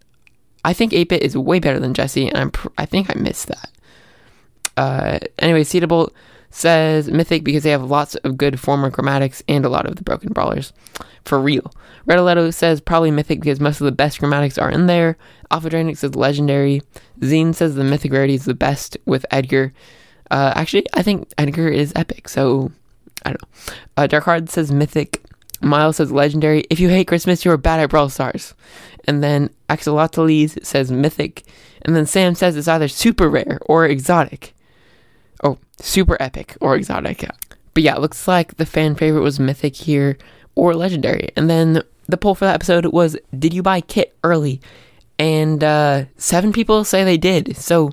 I 0.64 0.72
think 0.72 0.92
8-Bit 0.92 1.22
is 1.22 1.36
way 1.36 1.60
better 1.60 1.78
than 1.78 1.92
Jesse, 1.92 2.26
and 2.26 2.38
I'm 2.38 2.50
pr- 2.50 2.68
I 2.78 2.86
think 2.86 3.10
I 3.10 3.20
missed 3.20 3.48
that. 3.48 3.70
Uh, 4.76 5.18
anyway, 5.38 5.64
Cedarbolt 5.64 6.10
says 6.50 7.08
Mythic 7.10 7.44
because 7.44 7.62
they 7.62 7.70
have 7.70 7.82
lots 7.82 8.14
of 8.16 8.36
good 8.36 8.60
former 8.60 8.90
chromatics 8.90 9.42
and 9.48 9.64
a 9.64 9.68
lot 9.68 9.86
of 9.86 9.96
the 9.96 10.02
broken 10.02 10.32
brawlers. 10.32 10.72
For 11.24 11.40
real. 11.40 11.72
Redoletto 12.06 12.52
says 12.52 12.80
probably 12.80 13.10
Mythic 13.10 13.40
because 13.40 13.60
most 13.60 13.80
of 13.80 13.84
the 13.86 13.92
best 13.92 14.20
chromatics 14.20 14.60
are 14.60 14.70
in 14.70 14.86
there. 14.86 15.16
Alpha 15.50 15.70
Dranik 15.70 15.96
says 15.96 16.14
Legendary. 16.14 16.82
Zine 17.20 17.54
says 17.54 17.74
the 17.74 17.84
Mythic 17.84 18.12
rarity 18.12 18.34
is 18.34 18.44
the 18.44 18.54
best 18.54 18.96
with 19.06 19.24
Edgar. 19.30 19.72
Uh, 20.30 20.52
actually, 20.54 20.86
I 20.94 21.02
think 21.02 21.32
Edgar 21.38 21.68
is 21.68 21.92
epic, 21.94 22.28
so 22.28 22.72
I 23.24 23.30
don't 23.30 23.42
know. 23.42 23.74
Uh, 23.96 24.06
Dark 24.06 24.50
says 24.50 24.72
Mythic. 24.72 25.22
Miles 25.60 25.96
says 25.96 26.10
Legendary. 26.10 26.64
If 26.70 26.80
you 26.80 26.88
hate 26.88 27.06
Christmas, 27.06 27.44
you're 27.44 27.56
bad 27.56 27.80
at 27.80 27.90
Brawl 27.90 28.08
Stars. 28.08 28.54
And 29.04 29.22
then 29.22 29.48
Axolotlis 29.70 30.64
says 30.64 30.90
Mythic. 30.90 31.44
And 31.82 31.94
then 31.94 32.06
Sam 32.06 32.34
says 32.34 32.56
it's 32.56 32.68
either 32.68 32.88
super 32.88 33.28
rare 33.28 33.58
or 33.66 33.86
exotic. 33.86 34.54
Oh, 35.42 35.58
super 35.78 36.16
epic 36.20 36.56
or 36.60 36.76
exotic. 36.76 37.28
But 37.74 37.82
yeah, 37.82 37.96
it 37.96 38.00
looks 38.00 38.28
like 38.28 38.56
the 38.56 38.66
fan 38.66 38.94
favorite 38.94 39.22
was 39.22 39.40
Mythic 39.40 39.74
here 39.74 40.18
or 40.54 40.74
Legendary. 40.74 41.30
And 41.36 41.48
then 41.48 41.82
the 42.06 42.16
poll 42.16 42.34
for 42.34 42.44
that 42.44 42.54
episode 42.54 42.86
was 42.86 43.16
Did 43.36 43.54
you 43.54 43.62
buy 43.62 43.80
Kit 43.80 44.16
early? 44.22 44.60
And 45.18 45.62
uh, 45.62 46.04
seven 46.16 46.52
people 46.52 46.84
say 46.84 47.04
they 47.04 47.16
did. 47.16 47.56
So 47.56 47.92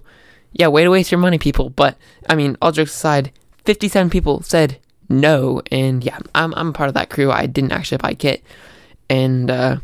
yeah, 0.51 0.67
way 0.67 0.83
to 0.83 0.89
waste 0.89 1.11
your 1.11 1.19
money, 1.19 1.37
people. 1.37 1.69
But 1.69 1.97
I 2.27 2.35
mean, 2.35 2.57
all 2.61 2.71
jokes 2.71 2.93
aside, 2.93 3.31
57 3.65 4.09
people 4.09 4.41
said 4.41 4.79
no. 5.07 5.61
And 5.71 6.03
yeah, 6.03 6.19
I'm, 6.35 6.53
I'm 6.55 6.73
part 6.73 6.89
of 6.89 6.95
that 6.95 7.09
crew. 7.09 7.31
I 7.31 7.45
didn't 7.45 7.71
actually 7.71 7.97
buy 7.97 8.13
Kit. 8.13 8.43
And 9.09 9.49
uh, 9.49 9.77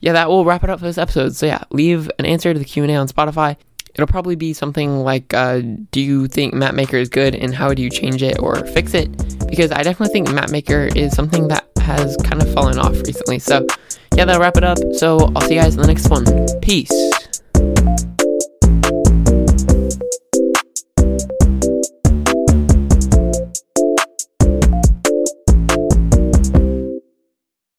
yeah, 0.00 0.12
that 0.12 0.28
will 0.28 0.44
wrap 0.44 0.64
it 0.64 0.70
up 0.70 0.80
for 0.80 0.86
this 0.86 0.98
episode. 0.98 1.34
So 1.34 1.46
yeah, 1.46 1.62
leave 1.70 2.10
an 2.18 2.26
answer 2.26 2.52
to 2.52 2.58
the 2.58 2.64
Q&A 2.64 2.94
on 2.94 3.08
Spotify. 3.08 3.56
It'll 3.94 4.06
probably 4.06 4.36
be 4.36 4.52
something 4.54 5.00
like, 5.00 5.34
uh, 5.34 5.60
do 5.90 6.00
you 6.00 6.26
think 6.26 6.54
Map 6.54 6.74
Maker 6.74 6.96
is 6.96 7.08
good 7.08 7.34
and 7.34 7.54
how 7.54 7.74
do 7.74 7.82
you 7.82 7.90
change 7.90 8.22
it 8.22 8.38
or 8.38 8.56
fix 8.68 8.94
it? 8.94 9.10
Because 9.46 9.70
I 9.70 9.82
definitely 9.82 10.12
think 10.12 10.32
Map 10.32 10.50
Maker 10.50 10.88
is 10.96 11.12
something 11.12 11.48
that 11.48 11.66
has 11.78 12.16
kind 12.24 12.40
of 12.40 12.52
fallen 12.54 12.78
off 12.78 12.94
recently. 13.02 13.38
So 13.38 13.66
yeah, 14.14 14.24
that'll 14.24 14.40
wrap 14.40 14.56
it 14.56 14.64
up. 14.64 14.78
So 14.94 15.30
I'll 15.36 15.42
see 15.42 15.54
you 15.54 15.60
guys 15.60 15.74
in 15.74 15.82
the 15.82 15.86
next 15.86 16.08
one. 16.08 16.24
Peace. 16.60 17.11